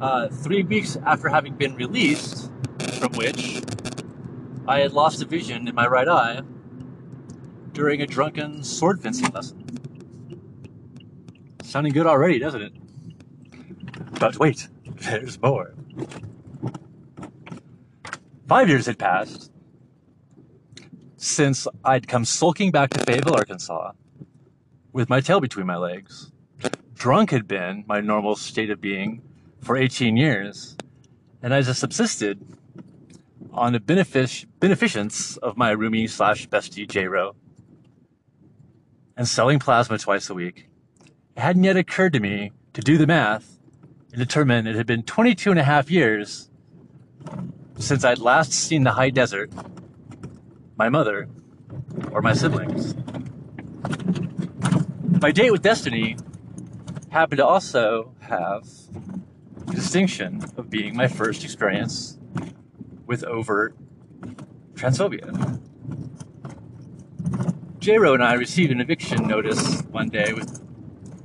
uh, 0.01 0.29
three 0.29 0.63
weeks 0.63 0.97
after 1.05 1.29
having 1.29 1.55
been 1.55 1.75
released, 1.77 2.51
from 2.97 3.13
which 3.13 3.63
I 4.67 4.81
had 4.81 4.93
lost 4.93 5.23
a 5.23 5.27
vision 5.27 5.69
in 5.69 5.75
my 5.75 5.87
right 5.87 6.09
eye 6.09 6.43
during 7.73 8.03
a 8.03 8.07
drunken 8.07 8.63
sword 8.63 9.03
fencing 9.03 9.31
lesson. 9.33 9.63
Sounding 11.63 11.93
good 11.93 12.07
already, 12.07 12.39
doesn't 12.39 12.63
it? 12.63 12.73
But 14.19 14.39
wait, 14.39 14.69
there's 14.87 15.41
more. 15.41 15.75
Five 18.49 18.69
years 18.69 18.87
had 18.87 18.99
passed 18.99 19.51
since 21.17 21.67
I'd 21.85 22.09
come 22.09 22.25
sulking 22.25 22.71
back 22.71 22.91
to 22.91 23.05
Fayetteville, 23.05 23.35
Arkansas, 23.35 23.93
with 24.93 25.09
my 25.09 25.21
tail 25.21 25.41
between 25.41 25.67
my 25.67 25.77
legs. 25.77 26.31
Drunk 26.95 27.31
had 27.31 27.47
been 27.47 27.85
my 27.87 28.01
normal 28.01 28.37
state 28.37 28.71
of 28.71 28.81
being 28.81 29.23
for 29.61 29.77
18 29.77 30.17
years, 30.17 30.77
and 31.43 31.53
as 31.53 31.69
I 31.69 31.73
subsisted 31.73 32.56
on 33.57 33.73
the 33.73 33.81
benefic- 33.81 34.47
beneficence 34.61 35.37
of 35.39 35.57
my 35.57 35.75
roomie 35.75 36.09
slash 36.09 36.49
bestie 36.49 36.89
J-Ro. 36.89 37.35
And 39.17 39.27
selling 39.27 39.59
plasma 39.59 39.99
twice 39.99 40.29
a 40.29 40.35
week. 40.35 40.69
It 41.37 41.41
hadn't 41.41 41.65
yet 41.65 41.77
occurred 41.77 42.13
to 42.13 42.21
me 42.21 42.53
to 42.75 42.81
do 42.81 42.99
the 42.99 43.07
math 43.07 43.59
and 44.13 44.19
determine 44.19 44.67
it 44.67 44.77
had 44.77 44.87
been 44.87 45.03
22 45.03 45.51
and 45.51 45.59
a 45.61 45.65
half 45.65 45.91
years 45.91 46.51
since 47.79 48.05
I'd 48.05 48.19
last 48.19 48.53
seen 48.53 48.85
the 48.85 48.93
high 48.93 49.11
desert 49.11 49.51
my 50.77 50.91
mother, 50.91 51.29
or 52.13 52.21
my 52.21 52.35
siblings. 52.35 52.95
My 55.23 55.33
date 55.33 55.51
with 55.51 55.63
Destiny 55.63 56.17
happened 57.09 57.39
to 57.39 57.47
also 57.47 58.13
have 58.21 58.65
the 59.67 59.73
distinction 59.73 60.45
of 60.59 60.69
being 60.69 60.95
my 60.95 61.09
first 61.09 61.45
experience 61.45 62.16
with 63.07 63.25
overt 63.25 63.75
transphobia. 64.75 65.61
J-Ro 67.79 68.15
and 68.15 68.25
I 68.25 68.35
received 68.35 68.73
an 68.73 68.81
eviction 68.81 69.27
notice 69.27 69.83
one 69.83 70.09
day 70.09 70.33
with 70.33 70.61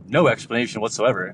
no 0.07 0.27
explanation 0.27 0.81
whatsoever. 0.81 1.33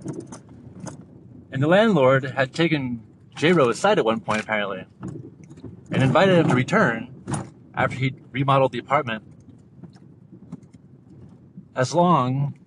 And 1.51 1.61
the 1.61 1.67
landlord 1.67 2.23
had 2.23 2.53
taken 2.53 3.03
J-Ro 3.35 3.69
aside 3.69 3.99
at 3.99 4.05
one 4.05 4.19
point, 4.19 4.41
apparently, 4.41 4.85
and 5.91 6.03
invited 6.03 6.37
him 6.37 6.49
to 6.49 6.55
return 6.55 7.13
after 7.73 7.97
he'd 7.97 8.23
remodeled 8.31 8.71
the 8.71 8.79
apartment 8.79 9.23
as 11.75 11.93
long 11.93 12.57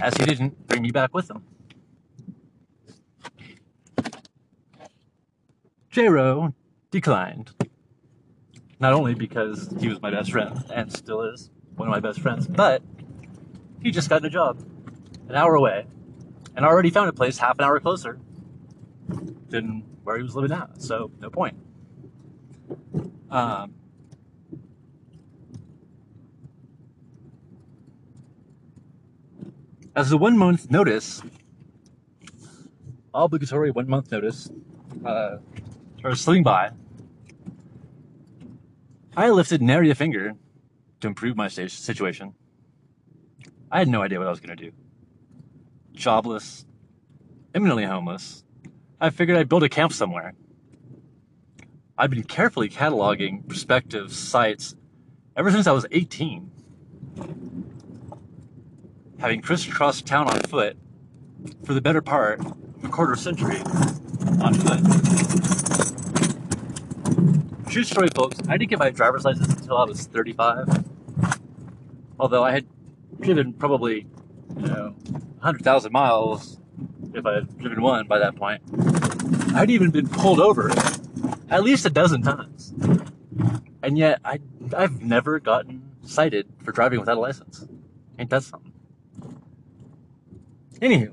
as 0.00 0.16
he 0.16 0.24
didn't 0.24 0.66
bring 0.68 0.82
me 0.82 0.90
back 0.90 1.12
with 1.12 1.30
him. 1.30 1.42
J-Ro 5.98 6.54
declined. 6.92 7.50
Not 8.78 8.92
only 8.92 9.14
because 9.14 9.74
he 9.80 9.88
was 9.88 10.00
my 10.00 10.12
best 10.12 10.30
friend, 10.30 10.64
and 10.72 10.92
still 10.92 11.22
is 11.22 11.50
one 11.74 11.88
of 11.88 11.92
my 11.92 11.98
best 11.98 12.20
friends, 12.20 12.46
but 12.46 12.82
he 13.82 13.90
just 13.90 14.08
got 14.08 14.24
a 14.24 14.30
job 14.30 14.64
an 15.28 15.34
hour 15.34 15.56
away 15.56 15.86
and 16.54 16.64
already 16.64 16.90
found 16.90 17.08
a 17.08 17.12
place 17.12 17.36
half 17.38 17.58
an 17.58 17.64
hour 17.64 17.80
closer 17.80 18.20
than 19.48 19.82
where 20.04 20.16
he 20.16 20.22
was 20.22 20.36
living 20.36 20.56
at. 20.56 20.80
So, 20.80 21.10
no 21.18 21.30
point. 21.30 21.56
Um, 23.28 23.74
as 29.96 30.12
a 30.12 30.16
one 30.16 30.38
month 30.38 30.70
notice, 30.70 31.22
obligatory 33.12 33.72
one 33.72 33.88
month 33.88 34.12
notice, 34.12 34.48
uh, 35.04 35.38
or 36.04 36.14
slipping 36.14 36.42
by, 36.42 36.70
I 39.16 39.30
lifted 39.30 39.62
nary 39.62 39.90
a 39.90 39.94
finger 39.94 40.34
to 41.00 41.06
improve 41.06 41.36
my 41.36 41.48
situation. 41.48 42.34
I 43.70 43.78
had 43.78 43.88
no 43.88 44.02
idea 44.02 44.18
what 44.18 44.28
I 44.28 44.30
was 44.30 44.40
going 44.40 44.56
to 44.56 44.64
do. 44.64 44.72
Jobless, 45.92 46.64
imminently 47.54 47.84
homeless, 47.84 48.44
I 49.00 49.10
figured 49.10 49.36
I'd 49.36 49.48
build 49.48 49.62
a 49.62 49.68
camp 49.68 49.92
somewhere. 49.92 50.34
I'd 51.96 52.10
been 52.10 52.22
carefully 52.22 52.68
cataloging 52.68 53.46
prospective 53.48 54.12
sites 54.12 54.76
ever 55.36 55.50
since 55.50 55.66
I 55.66 55.72
was 55.72 55.86
18 55.90 56.50
having 59.18 59.42
crisscrossed 59.42 60.06
town 60.06 60.28
on 60.28 60.40
foot 60.42 60.76
for 61.64 61.74
the 61.74 61.80
better 61.80 62.00
part 62.00 62.40
of 62.40 62.84
a 62.84 62.88
quarter 62.88 63.16
century 63.16 63.60
True 67.68 67.84
story, 67.84 68.08
folks. 68.14 68.38
I 68.48 68.56
didn't 68.56 68.70
get 68.70 68.78
my 68.78 68.90
driver's 68.90 69.24
license 69.24 69.52
until 69.52 69.76
I 69.76 69.84
was 69.84 70.06
35. 70.06 70.84
Although 72.18 72.44
I 72.44 72.52
had 72.52 72.66
driven 73.20 73.52
probably, 73.52 74.06
you 74.56 74.66
know, 74.66 74.94
100,000 75.38 75.92
miles 75.92 76.60
if 77.14 77.26
I 77.26 77.34
had 77.34 77.58
driven 77.58 77.82
one 77.82 78.06
by 78.06 78.18
that 78.18 78.36
point. 78.36 78.62
I'd 79.54 79.70
even 79.70 79.90
been 79.90 80.08
pulled 80.08 80.40
over 80.40 80.70
at 81.50 81.62
least 81.62 81.84
a 81.86 81.90
dozen 81.90 82.22
times. 82.22 82.74
And 83.82 83.98
yet, 83.98 84.20
I, 84.24 84.40
I've 84.76 85.02
never 85.02 85.40
gotten 85.40 85.82
cited 86.02 86.46
for 86.64 86.72
driving 86.72 87.00
without 87.00 87.16
a 87.16 87.20
license. 87.20 87.66
Ain't 88.18 88.30
that 88.30 88.42
something? 88.42 88.72
Anywho. 90.80 91.12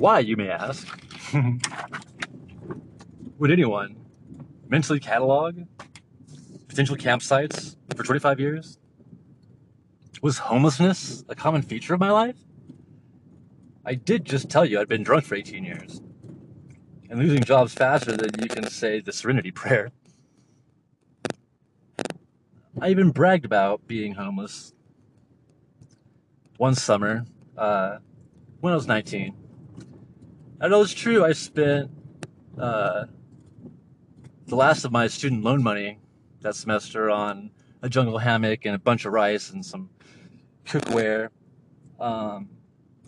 Why, 0.00 0.20
you 0.20 0.34
may 0.34 0.48
ask? 0.48 0.88
Would 3.38 3.50
anyone 3.50 3.96
mentally 4.66 4.98
catalog 4.98 5.58
potential 6.68 6.96
campsites 6.96 7.76
for 7.94 8.02
25 8.02 8.40
years? 8.40 8.78
Was 10.22 10.38
homelessness 10.38 11.22
a 11.28 11.34
common 11.34 11.60
feature 11.60 11.92
of 11.92 12.00
my 12.00 12.10
life? 12.10 12.36
I 13.84 13.94
did 13.94 14.24
just 14.24 14.48
tell 14.48 14.64
you 14.64 14.80
I'd 14.80 14.88
been 14.88 15.02
drunk 15.02 15.26
for 15.26 15.34
18 15.34 15.64
years 15.64 16.00
and 17.10 17.18
losing 17.18 17.44
jobs 17.44 17.74
faster 17.74 18.16
than 18.16 18.42
you 18.42 18.48
can 18.48 18.70
say 18.70 19.00
the 19.00 19.12
Serenity 19.12 19.50
Prayer. 19.50 19.90
I 22.80 22.88
even 22.88 23.10
bragged 23.10 23.44
about 23.44 23.86
being 23.86 24.14
homeless 24.14 24.72
one 26.56 26.74
summer 26.74 27.26
uh, 27.58 27.98
when 28.60 28.72
I 28.72 28.76
was 28.76 28.86
19. 28.86 29.39
I 30.62 30.68
know 30.68 30.82
it's 30.82 30.92
true. 30.92 31.24
I 31.24 31.32
spent 31.32 31.90
uh, 32.58 33.06
the 34.46 34.56
last 34.56 34.84
of 34.84 34.92
my 34.92 35.06
student 35.06 35.42
loan 35.42 35.62
money 35.62 35.98
that 36.42 36.54
semester 36.54 37.08
on 37.10 37.50
a 37.80 37.88
jungle 37.88 38.18
hammock 38.18 38.66
and 38.66 38.74
a 38.74 38.78
bunch 38.78 39.06
of 39.06 39.14
rice 39.14 39.50
and 39.50 39.64
some 39.64 39.88
cookware. 40.66 41.28
Um, 41.98 42.50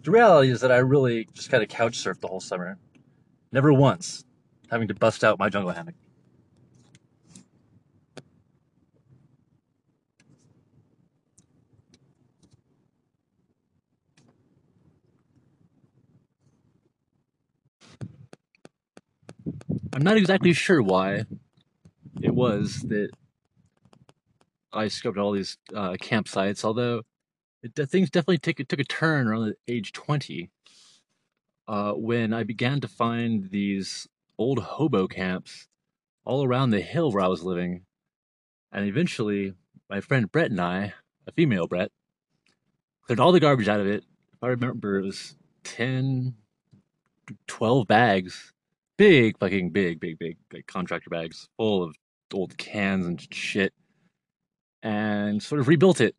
the 0.02 0.10
reality 0.10 0.50
is 0.50 0.62
that 0.62 0.72
I 0.72 0.78
really 0.78 1.28
just 1.34 1.50
kind 1.50 1.62
of 1.62 1.68
couch 1.68 1.98
surfed 1.98 2.20
the 2.20 2.28
whole 2.28 2.40
summer. 2.40 2.78
Never 3.52 3.70
once 3.70 4.24
having 4.70 4.88
to 4.88 4.94
bust 4.94 5.22
out 5.22 5.38
my 5.38 5.50
jungle 5.50 5.72
hammock. 5.72 5.94
I'm 19.94 20.02
not 20.02 20.16
exactly 20.16 20.54
sure 20.54 20.82
why 20.82 21.26
it 22.22 22.34
was 22.34 22.80
that 22.88 23.10
I 24.72 24.86
scoped 24.86 25.18
all 25.18 25.32
these 25.32 25.58
uh, 25.74 25.92
campsites, 26.00 26.64
although 26.64 27.02
it, 27.62 27.74
things 27.90 28.08
definitely 28.08 28.38
take, 28.38 28.66
took 28.68 28.80
a 28.80 28.84
turn 28.84 29.28
around 29.28 29.54
age 29.68 29.92
20 29.92 30.50
uh, 31.68 31.92
when 31.92 32.32
I 32.32 32.42
began 32.42 32.80
to 32.80 32.88
find 32.88 33.50
these 33.50 34.08
old 34.38 34.60
hobo 34.60 35.06
camps 35.06 35.68
all 36.24 36.42
around 36.42 36.70
the 36.70 36.80
hill 36.80 37.12
where 37.12 37.22
I 37.22 37.28
was 37.28 37.42
living. 37.42 37.82
And 38.72 38.86
eventually, 38.86 39.52
my 39.90 40.00
friend 40.00 40.32
Brett 40.32 40.50
and 40.50 40.60
I, 40.60 40.94
a 41.26 41.32
female 41.32 41.66
Brett, 41.66 41.92
cleared 43.02 43.20
all 43.20 43.32
the 43.32 43.40
garbage 43.40 43.68
out 43.68 43.80
of 43.80 43.86
it. 43.86 44.04
If 44.32 44.42
I 44.42 44.48
remember, 44.48 44.98
it 44.98 45.04
was 45.04 45.36
10, 45.64 46.34
12 47.46 47.86
bags 47.86 48.51
big, 48.96 49.38
fucking 49.38 49.70
big, 49.70 50.00
big, 50.00 50.18
big, 50.18 50.36
big 50.50 50.66
contractor 50.66 51.10
bags 51.10 51.48
full 51.56 51.82
of 51.82 51.96
old 52.32 52.56
cans 52.56 53.06
and 53.06 53.26
shit, 53.32 53.72
and 54.82 55.42
sort 55.42 55.60
of 55.60 55.68
rebuilt 55.68 56.00
it 56.00 56.14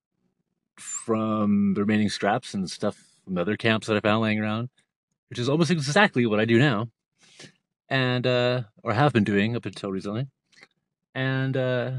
from 0.77 1.73
the 1.73 1.81
remaining 1.81 2.09
scraps 2.09 2.53
and 2.53 2.69
stuff 2.69 2.97
from 3.23 3.37
other 3.37 3.57
camps 3.57 3.87
that 3.87 3.97
I 3.97 3.99
found 3.99 4.21
laying 4.21 4.39
around, 4.39 4.69
which 5.29 5.39
is 5.39 5.49
almost 5.49 5.71
exactly 5.71 6.25
what 6.25 6.39
I 6.39 6.45
do 6.45 6.59
now, 6.59 6.89
and 7.89 8.25
uh, 8.27 8.63
or 8.83 8.93
have 8.93 9.13
been 9.13 9.23
doing 9.23 9.55
up 9.55 9.65
until 9.65 9.91
recently, 9.91 10.27
and 11.15 11.55
uh, 11.57 11.91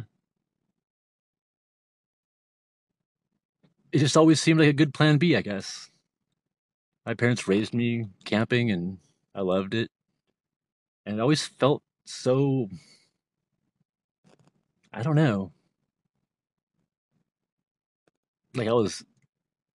it 3.93 3.99
just 3.99 4.17
always 4.17 4.41
seemed 4.41 4.61
like 4.61 4.69
a 4.69 4.73
good 4.73 4.95
plan 4.95 5.19
B, 5.19 5.37
I 5.37 5.43
guess. 5.43 5.91
My 7.07 7.15
parents 7.15 7.47
raised 7.47 7.75
me 7.75 8.07
camping, 8.25 8.71
and 8.71 8.99
I 9.35 9.43
loved 9.43 9.75
it 9.75 9.91
and 11.07 11.19
it 11.19 11.21
always 11.21 11.47
felt 11.47 11.83
so 12.05 12.69
I 14.93 15.03
don't 15.03 15.17
know. 15.17 15.51
Like 18.55 18.69
I 18.69 18.73
was 18.73 19.05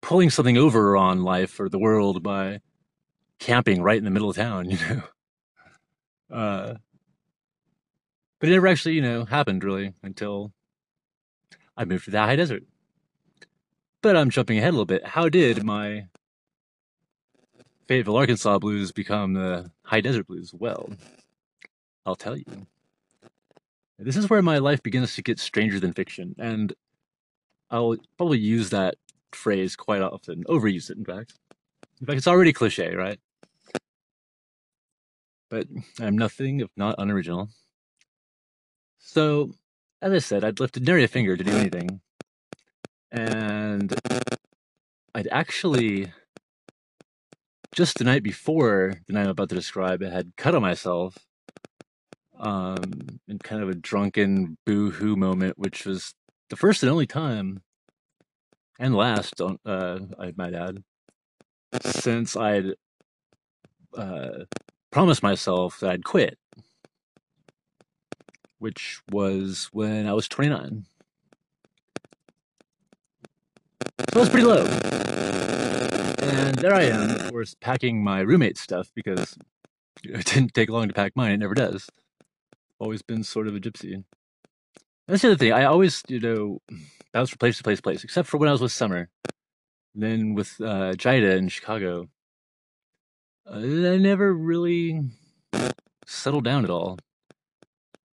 pulling 0.01 0.29
something 0.29 0.57
over 0.57 0.95
on 0.95 1.23
life 1.23 1.59
or 1.59 1.67
the 1.67 1.79
world 1.79 2.23
by 2.23 2.61
camping 3.39 3.81
right 3.81 3.97
in 3.97 4.05
the 4.05 4.11
middle 4.11 4.29
of 4.29 4.37
town, 4.37 4.69
you 4.69 4.77
know. 4.77 5.01
Uh, 6.35 6.73
but 8.39 8.47
it 8.47 8.53
never 8.53 8.67
actually, 8.67 8.95
you 8.95 9.01
know, 9.01 9.25
happened 9.25 9.63
really 9.63 9.93
until 10.03 10.53
I 11.75 11.83
moved 11.83 12.05
to 12.05 12.11
the 12.11 12.19
high 12.19 12.37
desert. 12.37 12.63
But 14.01 14.15
I'm 14.15 14.29
jumping 14.29 14.57
ahead 14.57 14.69
a 14.69 14.71
little 14.71 14.85
bit. 14.85 15.05
How 15.05 15.27
did 15.27 15.63
my 15.65 16.07
Fayetteville, 17.89 18.15
Arkansas 18.15 18.59
blues 18.59 18.93
become 18.93 19.33
the 19.33 19.71
high 19.83 19.99
desert 19.99 20.27
blues? 20.27 20.53
Well, 20.53 20.89
I'll 22.09 22.15
tell 22.15 22.35
you. 22.35 22.65
This 23.99 24.17
is 24.17 24.31
where 24.31 24.41
my 24.41 24.57
life 24.57 24.81
begins 24.81 25.13
to 25.13 25.21
get 25.21 25.39
stranger 25.39 25.79
than 25.79 25.93
fiction, 25.93 26.35
and 26.39 26.73
I'll 27.69 27.97
probably 28.17 28.39
use 28.39 28.71
that 28.71 28.95
phrase 29.31 29.75
quite 29.75 30.01
often, 30.01 30.43
overuse 30.45 30.89
it, 30.89 30.97
in 30.97 31.05
fact. 31.05 31.35
In 32.01 32.07
fact, 32.07 32.17
it's 32.17 32.27
already 32.27 32.51
cliche, 32.51 32.95
right? 32.95 33.19
But 35.51 35.67
I'm 35.99 36.17
nothing 36.17 36.61
if 36.61 36.69
not 36.75 36.95
unoriginal. 36.97 37.49
So, 38.97 39.51
as 40.01 40.11
I 40.11 40.17
said, 40.17 40.43
I'd 40.43 40.59
lifted 40.59 40.87
nary 40.87 41.03
a 41.03 41.07
finger 41.07 41.37
to 41.37 41.43
do 41.43 41.51
anything. 41.51 42.01
And 43.11 43.93
I'd 45.13 45.27
actually 45.31 46.11
just 47.75 47.99
the 47.99 48.03
night 48.03 48.23
before 48.23 48.95
the 49.05 49.13
night 49.13 49.25
I'm 49.25 49.29
about 49.29 49.49
to 49.49 49.55
describe, 49.55 50.01
I 50.01 50.09
had 50.09 50.35
cut 50.35 50.55
on 50.55 50.63
myself 50.63 51.28
um, 52.39 53.19
in 53.27 53.39
kind 53.39 53.61
of 53.61 53.69
a 53.69 53.75
drunken 53.75 54.57
boo-hoo 54.65 55.15
moment, 55.15 55.57
which 55.57 55.85
was 55.85 56.13
the 56.49 56.55
first 56.55 56.83
and 56.83 56.91
only 56.91 57.07
time, 57.07 57.61
and 58.79 58.95
last, 58.95 59.35
don't 59.35 59.59
uh, 59.65 59.99
I 60.17 60.33
might 60.35 60.53
add, 60.53 60.83
since 61.83 62.35
I'd 62.35 62.73
uh, 63.95 64.45
promised 64.91 65.21
myself 65.21 65.79
that 65.79 65.91
I'd 65.91 66.05
quit, 66.05 66.37
which 68.57 69.01
was 69.11 69.69
when 69.71 70.07
I 70.07 70.13
was 70.13 70.27
29. 70.27 70.85
So 73.81 73.87
it 74.15 74.15
was 74.15 74.29
pretty 74.29 74.47
low. 74.47 74.65
And 76.21 76.55
there 76.57 76.73
I 76.73 76.83
am, 76.83 77.09
of 77.09 77.31
course, 77.31 77.55
packing 77.59 78.03
my 78.03 78.21
roommate's 78.21 78.61
stuff 78.61 78.89
because 78.95 79.37
it 80.03 80.25
didn't 80.25 80.53
take 80.53 80.69
long 80.69 80.87
to 80.87 80.93
pack 80.93 81.13
mine. 81.15 81.31
It 81.31 81.37
never 81.37 81.53
does. 81.53 81.89
Always 82.79 83.01
been 83.01 83.23
sort 83.23 83.47
of 83.47 83.55
a 83.55 83.59
gypsy. 83.59 84.03
That's 85.07 85.23
the 85.23 85.29
other 85.29 85.37
thing. 85.37 85.51
I 85.51 85.65
always, 85.65 86.03
you 86.07 86.19
know, 86.19 86.61
bounce 87.13 87.29
from 87.29 87.39
place 87.39 87.57
to 87.57 87.63
place 87.63 87.79
to 87.79 87.83
place, 87.83 88.03
except 88.03 88.27
for 88.27 88.37
when 88.37 88.47
I 88.47 88.53
was 88.53 88.61
with 88.61 88.71
Summer. 88.71 89.09
Then 89.95 90.33
with 90.35 90.55
uh, 90.61 90.93
Jida 90.93 91.35
in 91.35 91.49
Chicago, 91.49 92.09
uh, 93.51 93.57
I 93.57 93.97
never 93.97 94.31
really 94.31 95.01
settled 96.05 96.45
down 96.45 96.63
at 96.63 96.69
all. 96.69 96.99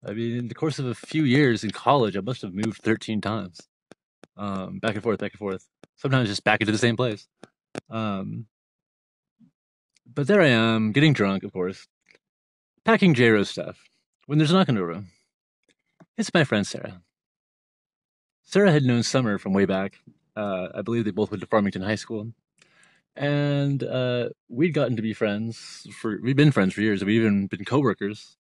I 0.05 0.13
mean, 0.13 0.37
in 0.37 0.49
the 0.49 0.55
course 0.55 0.79
of 0.79 0.87
a 0.87 0.95
few 0.95 1.23
years 1.25 1.63
in 1.63 1.71
college, 1.71 2.17
I 2.17 2.21
must 2.21 2.43
have 2.43 2.55
moved 2.55 2.83
13 2.83 3.21
times. 3.21 3.61
Um, 4.37 4.79
back 4.79 4.95
and 4.95 5.03
forth, 5.03 5.21
back 5.21 5.33
and 5.33 5.39
forth. 5.39 5.67
Sometimes 5.97 6.29
just 6.29 6.45
back 6.45 6.61
into 6.61 6.73
the 6.73 6.79
same 6.79 6.97
place. 6.97 7.29
Um, 7.89 8.47
but 10.13 10.27
there 10.27 10.41
I 10.41 10.49
am, 10.49 10.93
getting 10.93 11.13
drunk, 11.13 11.45
of 11.45 11.53
course, 11.53 11.87
packing 12.85 13.15
J 13.15 13.45
stuff 13.45 13.90
when 14.31 14.39
there's 14.39 14.53
a 14.53 14.55
knock 14.55 14.69
on 14.69 14.77
the 14.77 14.81
door. 14.81 15.03
It's 16.17 16.33
my 16.33 16.45
friend 16.45 16.65
Sarah. 16.65 17.03
Sarah 18.45 18.71
had 18.71 18.85
known 18.85 19.03
Summer 19.03 19.39
from 19.39 19.53
way 19.53 19.65
back. 19.65 19.97
Uh, 20.37 20.69
I 20.73 20.83
believe 20.83 21.05
they 21.05 21.11
both 21.11 21.33
went 21.33 21.41
to 21.41 21.49
Farmington 21.49 21.83
High 21.83 21.97
School. 21.97 22.31
And 23.17 23.83
uh, 23.83 24.29
we'd 24.49 24.73
gotten 24.73 24.95
to 24.95 25.03
be 25.03 25.15
friends 25.15 25.85
for, 26.01 26.21
we'd 26.23 26.37
been 26.37 26.53
friends 26.53 26.75
for 26.75 26.81
years. 26.81 27.05
We'd 27.05 27.17
even 27.17 27.49
been 27.49 27.65
coworkers. 27.65 28.37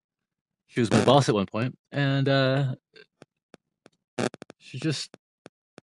She 0.68 0.80
was 0.80 0.92
my 0.92 1.04
boss 1.04 1.28
at 1.28 1.34
one 1.34 1.48
point, 1.48 1.76
and 1.92 2.30
uh, 2.30 2.76
she 4.60 4.78
just 4.78 5.18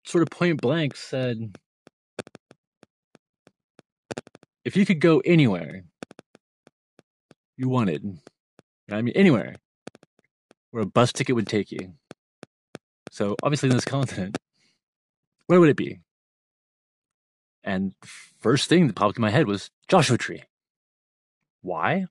sort 0.04 0.22
of 0.22 0.30
point 0.30 0.60
blank 0.62 0.94
said, 0.94 1.58
if 4.64 4.76
you 4.76 4.86
could 4.86 5.00
go 5.00 5.20
anywhere 5.24 5.82
you 7.56 7.68
wanted, 7.68 8.20
I 8.88 9.02
mean, 9.02 9.12
anywhere 9.16 9.56
where 10.70 10.82
a 10.82 10.86
bus 10.86 11.12
ticket 11.12 11.34
would 11.34 11.46
take 11.46 11.72
you. 11.72 11.94
So, 13.10 13.36
obviously, 13.42 13.70
in 13.70 13.76
this 13.76 13.84
continent, 13.84 14.38
where 15.46 15.60
would 15.60 15.70
it 15.70 15.76
be? 15.76 16.00
And 17.64 17.94
first 18.38 18.68
thing 18.68 18.86
that 18.86 18.96
popped 18.96 19.16
in 19.18 19.22
my 19.22 19.30
head 19.30 19.46
was 19.46 19.70
Joshua 19.88 20.18
Tree. 20.18 20.44
Why? 21.62 22.06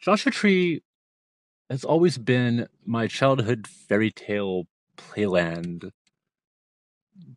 Joshua 0.00 0.32
Tree 0.32 0.82
has 1.68 1.84
always 1.84 2.18
been 2.18 2.68
my 2.84 3.06
childhood 3.06 3.66
fairy 3.66 4.10
tale 4.10 4.66
playland. 4.96 5.90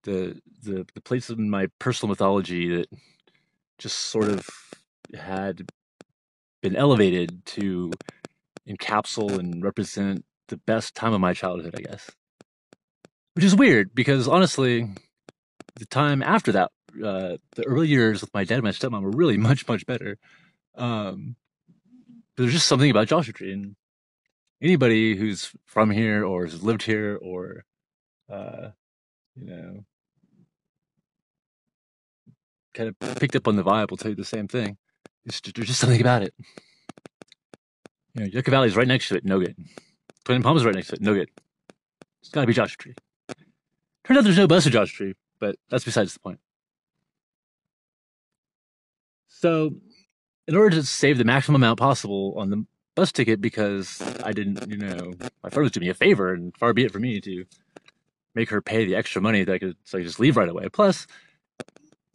The 0.03 0.41
the 0.63 0.85
the 0.93 1.01
place 1.01 1.29
in 1.29 1.49
my 1.49 1.67
personal 1.79 2.09
mythology 2.09 2.75
that 2.75 2.87
just 3.77 3.97
sort 3.97 4.29
of 4.29 4.49
had 5.13 5.69
been 6.61 6.75
elevated 6.75 7.45
to 7.45 7.91
encapsulate 8.67 9.39
and 9.39 9.63
represent 9.63 10.25
the 10.47 10.57
best 10.57 10.95
time 10.95 11.13
of 11.13 11.21
my 11.21 11.33
childhood, 11.33 11.75
I 11.77 11.81
guess. 11.81 12.09
Which 13.33 13.45
is 13.45 13.55
weird 13.55 13.93
because 13.93 14.27
honestly, 14.27 14.87
the 15.75 15.85
time 15.85 16.23
after 16.23 16.51
that, 16.53 16.71
uh, 17.03 17.37
the 17.55 17.65
early 17.65 17.87
years 17.87 18.21
with 18.21 18.33
my 18.33 18.43
dad 18.43 18.55
and 18.55 18.63
my 18.63 18.69
stepmom 18.71 19.01
were 19.01 19.11
really 19.11 19.37
much, 19.49 19.67
much 19.67 19.85
better. 19.85 20.17
Um, 20.75 21.35
there's 22.37 22.53
just 22.53 22.67
something 22.67 22.89
about 22.89 23.07
Joshua 23.07 23.33
Tree. 23.33 23.53
And 23.53 23.75
anybody 24.61 25.15
who's 25.15 25.51
from 25.65 25.91
here 25.91 26.25
or 26.25 26.45
has 26.45 26.63
lived 26.63 26.83
here 26.83 27.17
or, 27.21 27.65
uh, 28.31 28.69
you 29.35 29.45
know, 29.47 29.85
kind 32.73 32.89
of 32.89 33.17
picked 33.17 33.35
up 33.35 33.47
on 33.47 33.55
the 33.55 33.63
vibe 33.63 33.89
will 33.89 33.97
tell 33.97 34.11
you 34.11 34.15
the 34.15 34.25
same 34.25 34.47
thing. 34.47 34.77
Just, 35.27 35.53
there's 35.55 35.67
just 35.67 35.79
something 35.79 36.01
about 36.01 36.23
it. 36.23 36.33
You 38.15 38.21
know, 38.21 38.27
Yucca 38.27 38.49
Valley 38.49 38.67
is 38.67 38.77
right 38.77 38.87
next 38.87 39.09
to 39.09 39.15
it, 39.15 39.25
no 39.25 39.39
good. 39.39 39.55
Twin 40.23 40.41
Palms 40.41 40.61
is 40.61 40.65
right 40.65 40.73
next 40.73 40.87
to 40.87 40.95
it, 40.95 41.01
no 41.01 41.13
good. 41.13 41.29
It's 42.21 42.29
got 42.29 42.41
to 42.41 42.47
be 42.47 42.53
Joshua 42.53 42.77
Tree. 42.77 42.95
Turns 44.05 44.17
out 44.17 44.23
there's 44.23 44.37
no 44.37 44.47
bus 44.47 44.63
to 44.63 44.69
Joshua 44.69 44.95
Tree, 44.95 45.13
but 45.39 45.57
that's 45.69 45.83
besides 45.83 46.13
the 46.13 46.19
point. 46.19 46.39
So, 49.27 49.71
in 50.47 50.55
order 50.55 50.77
to 50.77 50.83
save 50.83 51.17
the 51.17 51.25
maximum 51.25 51.61
amount 51.61 51.77
possible 51.77 52.33
on 52.37 52.49
the 52.49 52.65
bus 52.95 53.11
ticket, 53.11 53.41
because 53.41 54.01
I 54.23 54.31
didn't, 54.31 54.69
you 54.69 54.77
know, 54.77 55.13
my 55.43 55.49
friend 55.49 55.63
was 55.63 55.71
doing 55.71 55.85
me 55.85 55.89
a 55.89 55.93
favor, 55.93 56.33
and 56.33 56.55
far 56.57 56.73
be 56.73 56.85
it 56.85 56.91
for 56.91 56.99
me 56.99 57.19
to 57.19 57.45
make 58.33 58.49
her 58.49 58.61
pay 58.61 58.85
the 58.85 58.95
extra 58.95 59.21
money 59.21 59.43
that 59.43 59.53
I 59.53 59.59
could, 59.59 59.75
so 59.83 59.97
I 59.97 60.01
could 60.01 60.07
just 60.07 60.19
leave 60.21 60.37
right 60.37 60.47
away. 60.47 60.69
Plus, 60.69 61.05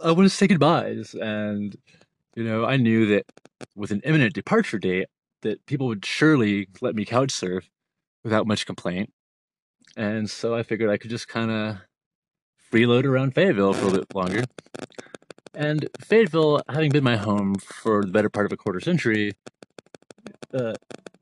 I 0.03 0.13
wanted 0.13 0.31
to 0.31 0.35
say 0.35 0.47
goodbyes, 0.47 1.15
and 1.15 1.77
you 2.35 2.45
know, 2.45 2.65
I 2.65 2.79
knew 2.79 3.05
that 3.07 3.27
with 3.77 3.91
an 3.91 4.01
imminent 4.05 4.33
departure 4.33 4.79
date, 4.79 5.09
that 5.42 5.64
people 5.66 5.87
would 5.87 6.05
surely 6.05 6.68
let 6.81 6.94
me 6.94 7.05
couch 7.05 7.33
surf 7.33 7.68
without 8.24 8.46
much 8.46 8.66
complaint. 8.66 9.12
And 9.96 10.31
so 10.31 10.55
I 10.55 10.62
figured 10.62 10.90
I 10.90 10.96
could 10.96 11.11
just 11.11 11.29
kind 11.29 11.50
of 11.50 11.79
freeload 12.72 13.05
around 13.05 13.35
Fayetteville 13.35 13.72
for 13.72 13.83
a 13.83 13.85
little 13.88 14.00
bit 14.00 14.14
longer. 14.14 14.44
And 15.55 15.88
Fayetteville, 16.00 16.62
having 16.68 16.92
been 16.92 17.05
my 17.05 17.16
home 17.16 17.57
for 17.57 18.03
the 18.03 18.12
better 18.12 18.31
part 18.31 18.46
of 18.46 18.53
a 18.53 18.57
quarter 18.57 18.81
century, 18.81 19.33
uh, 20.55 20.74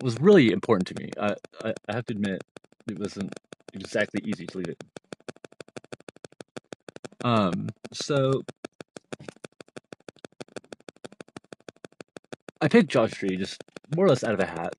was 0.03 0.21
really 0.21 0.53
important 0.53 0.87
to 0.89 0.95
me. 1.03 1.11
I, 1.19 1.35
I, 1.65 1.75
I 1.89 1.95
have 1.95 2.07
to 2.07 2.15
admit, 2.15 2.43
it 2.89 2.99
wasn't 2.99 3.35
exactly 3.73 4.21
easy 4.25 4.47
to 4.47 4.59
leave 4.59 4.69
it. 4.69 4.85
Um, 7.25 7.69
so 7.93 8.45
I 12.61 12.69
picked 12.69 12.91
Joshua 12.91 13.15
Tree 13.17 13.37
just 13.37 13.63
more 13.95 14.07
or 14.07 14.09
less 14.09 14.25
out 14.25 14.35
of 14.35 14.41
a 14.41 14.47
hat, 14.47 14.75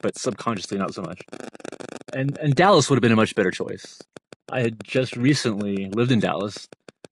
but 0.00 0.18
subconsciously 0.18 0.78
not 0.78 0.94
so 0.94 1.02
much. 1.02 1.22
And 2.12 2.38
and 2.38 2.54
Dallas 2.54 2.88
would 2.88 2.96
have 2.96 3.02
been 3.02 3.12
a 3.12 3.16
much 3.16 3.34
better 3.34 3.50
choice. 3.50 4.00
I 4.50 4.60
had 4.60 4.84
just 4.84 5.16
recently 5.16 5.88
lived 5.90 6.12
in 6.12 6.20
Dallas 6.20 6.68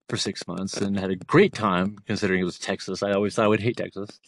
for 0.09 0.17
six 0.17 0.47
months 0.47 0.77
and 0.77 0.97
had 0.99 1.11
a 1.11 1.15
great 1.15 1.53
time 1.53 1.97
considering 2.05 2.41
it 2.41 2.45
was 2.45 2.59
Texas. 2.59 3.01
I 3.01 3.11
always 3.11 3.35
thought 3.35 3.45
I 3.45 3.49
would 3.49 3.59
hate 3.59 3.77
Texas. 3.77 4.19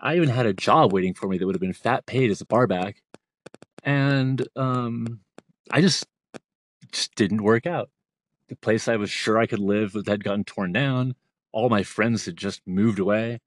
I 0.00 0.16
even 0.16 0.28
had 0.28 0.46
a 0.46 0.52
job 0.52 0.92
waiting 0.92 1.14
for 1.14 1.28
me 1.28 1.38
that 1.38 1.46
would 1.46 1.54
have 1.54 1.60
been 1.60 1.72
fat 1.72 2.06
paid 2.06 2.30
as 2.30 2.40
a 2.40 2.46
barback. 2.46 3.02
And 3.82 4.46
um, 4.56 5.20
I 5.70 5.80
just 5.80 6.06
just 6.92 7.14
didn't 7.16 7.42
work 7.42 7.66
out. 7.66 7.90
The 8.48 8.56
place 8.56 8.88
I 8.88 8.96
was 8.96 9.10
sure 9.10 9.38
I 9.38 9.46
could 9.46 9.58
live 9.58 9.96
had 10.06 10.22
gotten 10.22 10.44
torn 10.44 10.72
down. 10.72 11.14
All 11.52 11.68
my 11.68 11.82
friends 11.82 12.26
had 12.26 12.36
just 12.36 12.62
moved 12.66 12.98
away. 12.98 13.40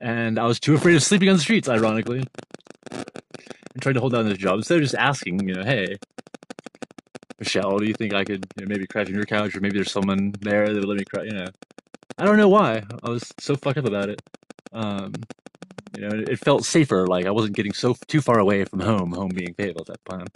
And 0.00 0.38
I 0.38 0.46
was 0.46 0.60
too 0.60 0.74
afraid 0.74 0.96
of 0.96 1.02
sleeping 1.02 1.28
on 1.28 1.36
the 1.36 1.42
streets, 1.42 1.68
ironically. 1.68 2.24
And 2.90 3.82
trying 3.82 3.94
to 3.94 4.00
hold 4.00 4.12
down 4.12 4.28
this 4.28 4.38
job 4.38 4.56
instead 4.58 4.76
of 4.76 4.82
just 4.82 4.94
asking, 4.94 5.48
you 5.48 5.54
know, 5.54 5.64
hey, 5.64 5.96
Michelle, 7.38 7.78
do 7.78 7.86
you 7.86 7.94
think 7.94 8.14
I 8.14 8.24
could 8.24 8.46
you 8.56 8.64
know, 8.64 8.68
maybe 8.68 8.86
crash 8.86 9.08
on 9.08 9.14
your 9.14 9.24
couch, 9.24 9.54
or 9.54 9.60
maybe 9.60 9.76
there's 9.76 9.92
someone 9.92 10.32
there 10.40 10.66
that 10.66 10.74
would 10.74 10.88
let 10.88 10.98
me 10.98 11.04
crash? 11.04 11.26
You 11.26 11.32
know, 11.32 11.48
I 12.18 12.24
don't 12.24 12.38
know 12.38 12.48
why. 12.48 12.82
I 13.02 13.10
was 13.10 13.32
so 13.38 13.56
fucked 13.56 13.78
up 13.78 13.84
about 13.84 14.08
it. 14.08 14.22
Um, 14.72 15.12
you 15.96 16.02
know, 16.02 16.08
it, 16.08 16.28
it, 16.30 16.38
felt 16.38 16.64
safer. 16.64 17.06
Like 17.06 17.26
I 17.26 17.30
wasn't 17.30 17.56
getting 17.56 17.72
so 17.72 17.94
too 18.06 18.20
far 18.20 18.38
away 18.38 18.64
from 18.64 18.80
home. 18.80 19.12
Home 19.12 19.30
being 19.34 19.54
Fayetteville 19.54 19.82
at 19.82 19.86
that 19.86 20.04
time, 20.10 20.26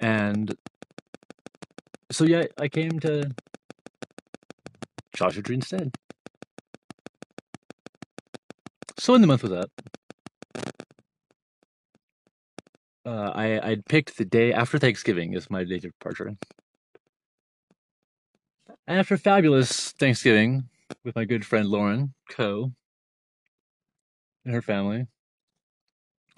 and 0.00 0.54
so 2.10 2.24
yeah, 2.24 2.44
I 2.58 2.68
came 2.68 2.98
to 3.00 3.30
Joshua 5.14 5.42
Tree 5.42 5.56
instead. 5.56 5.94
So 9.00 9.14
in 9.14 9.22
the 9.22 9.26
month 9.26 9.42
was 9.42 9.52
up, 9.52 9.70
uh, 13.06 13.32
I 13.34 13.70
I'd 13.70 13.86
picked 13.86 14.18
the 14.18 14.26
day 14.26 14.52
after 14.52 14.78
Thanksgiving 14.78 15.34
as 15.34 15.48
my 15.48 15.64
date 15.64 15.86
of 15.86 15.92
departure. 15.98 16.36
And 18.86 18.98
after 18.98 19.16
fabulous 19.16 19.92
Thanksgiving 19.92 20.68
with 21.02 21.16
my 21.16 21.24
good 21.24 21.46
friend 21.46 21.68
Lauren 21.68 22.12
Co. 22.28 22.72
and 24.44 24.52
her 24.52 24.60
family, 24.60 25.06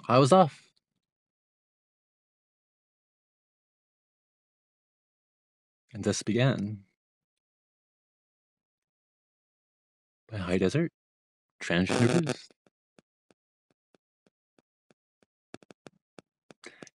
I 0.09 0.19
was 0.19 0.33
off. 0.33 0.63
And 5.93 6.05
thus 6.05 6.23
began 6.23 6.85
by 10.31 10.39
High 10.39 10.59
Desert 10.59 10.93
Transgender? 11.63 12.29
Uh, 12.29 12.33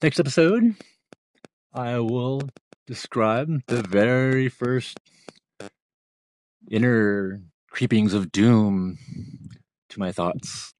next 0.02 0.18
episode, 0.18 0.74
I 1.74 1.98
will 1.98 2.48
describe 2.86 3.50
the 3.66 3.82
very 3.82 4.48
first 4.48 4.98
inner 6.70 7.42
creepings 7.70 8.14
of 8.14 8.32
doom 8.32 8.98
to 9.90 10.00
my 10.00 10.12
thoughts, 10.12 10.72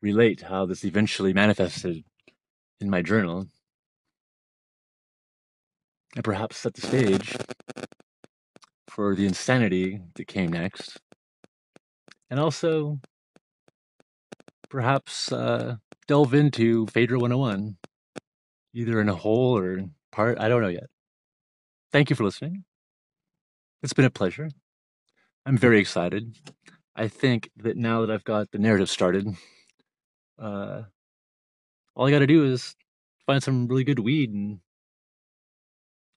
relate 0.00 0.42
how 0.42 0.64
this 0.64 0.84
eventually 0.84 1.32
manifested 1.32 2.04
in 2.80 2.88
my 2.88 3.02
journal, 3.02 3.46
and 6.14 6.22
perhaps 6.22 6.56
set 6.58 6.74
the 6.74 6.82
stage 6.82 7.36
for 8.88 9.16
the 9.16 9.26
insanity 9.26 10.00
that 10.14 10.28
came 10.28 10.52
next, 10.52 10.98
and 12.30 12.38
also 12.38 13.00
perhaps 14.68 15.32
uh, 15.32 15.76
delve 16.06 16.34
into 16.34 16.86
Phaedra 16.86 17.18
101 17.18 17.76
either 18.74 19.00
in 19.00 19.08
a 19.08 19.14
whole 19.14 19.56
or 19.56 19.84
part. 20.12 20.38
I 20.38 20.48
don't 20.48 20.62
know 20.62 20.68
yet. 20.68 20.86
Thank 21.90 22.10
you 22.10 22.16
for 22.16 22.24
listening. 22.24 22.64
It's 23.82 23.92
been 23.92 24.04
a 24.04 24.10
pleasure. 24.10 24.50
I'm 25.46 25.56
very 25.56 25.80
excited. 25.80 26.36
I 26.94 27.08
think 27.08 27.50
that 27.56 27.76
now 27.76 28.00
that 28.02 28.10
I've 28.10 28.24
got 28.24 28.50
the 28.50 28.58
narrative 28.58 28.90
started, 28.90 29.28
uh, 30.38 30.82
all 31.94 32.06
I 32.06 32.10
got 32.10 32.18
to 32.18 32.26
do 32.26 32.44
is 32.44 32.76
find 33.24 33.42
some 33.42 33.66
really 33.68 33.84
good 33.84 34.00
weed 34.00 34.32
and 34.32 34.60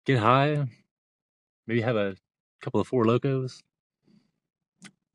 get 0.05 0.19
high, 0.19 0.67
maybe 1.67 1.81
have 1.81 1.95
a 1.95 2.15
couple 2.61 2.79
of 2.79 2.87
Four 2.87 3.05
Lokos, 3.05 3.61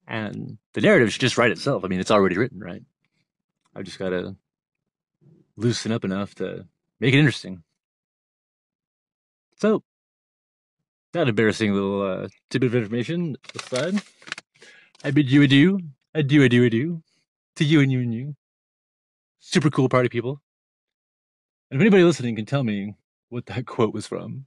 and 0.07 0.59
the 0.75 0.81
narrative 0.81 1.13
should 1.13 1.21
just 1.21 1.39
write 1.39 1.51
itself. 1.51 1.85
I 1.85 1.89
mean, 1.89 2.01
it's 2.01 2.11
already 2.11 2.37
written, 2.37 2.61
right? 2.61 2.83
I've 3.75 3.85
just 3.85 3.99
got 3.99 4.11
to 4.11 4.37
loosen 5.57 5.93
up 5.93 6.05
enough 6.05 6.35
to 6.37 6.67
make 7.01 7.15
it 7.15 7.19
interesting. 7.19 7.63
So, 9.57 9.83
that 11.13 11.29
embarrassing 11.29 11.73
little 11.73 12.03
uh, 12.03 12.29
tidbit 12.51 12.69
of 12.69 12.75
information 12.75 13.37
aside, 13.55 14.03
I 15.03 15.11
bid 15.11 15.31
you 15.31 15.43
adieu, 15.43 15.81
adieu, 16.15 16.43
adieu, 16.43 16.65
adieu, 16.65 17.03
to 17.57 17.65
you 17.65 17.81
and 17.81 17.91
you 17.91 18.01
and 18.01 18.13
you, 18.13 18.37
super 19.41 19.71
cool 19.71 19.89
party 19.89 20.09
people. 20.09 20.43
And 21.71 21.79
if 21.79 21.81
anybody 21.81 22.05
listening 22.05 22.37
can 22.37 22.47
tell 22.47 22.65
me 22.65 22.95
what 23.31 23.47
that 23.47 23.67
quote 23.67 23.95
was 23.95 24.07
from, 24.07 24.47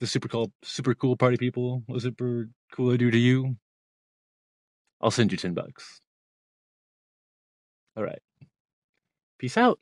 the 0.00 0.06
super 0.06 0.28
cool, 0.28 0.52
super 0.62 0.94
cool 0.94 1.16
party 1.16 1.36
people, 1.36 1.84
was 1.86 2.02
super 2.02 2.48
cool 2.72 2.90
adieu 2.90 3.10
to 3.10 3.18
you, 3.18 3.56
I'll 5.04 5.10
send 5.10 5.30
you 5.30 5.38
ten 5.38 5.52
bucks. 5.52 6.00
All 7.96 8.02
right, 8.02 8.18
peace 9.38 9.58
out. 9.58 9.78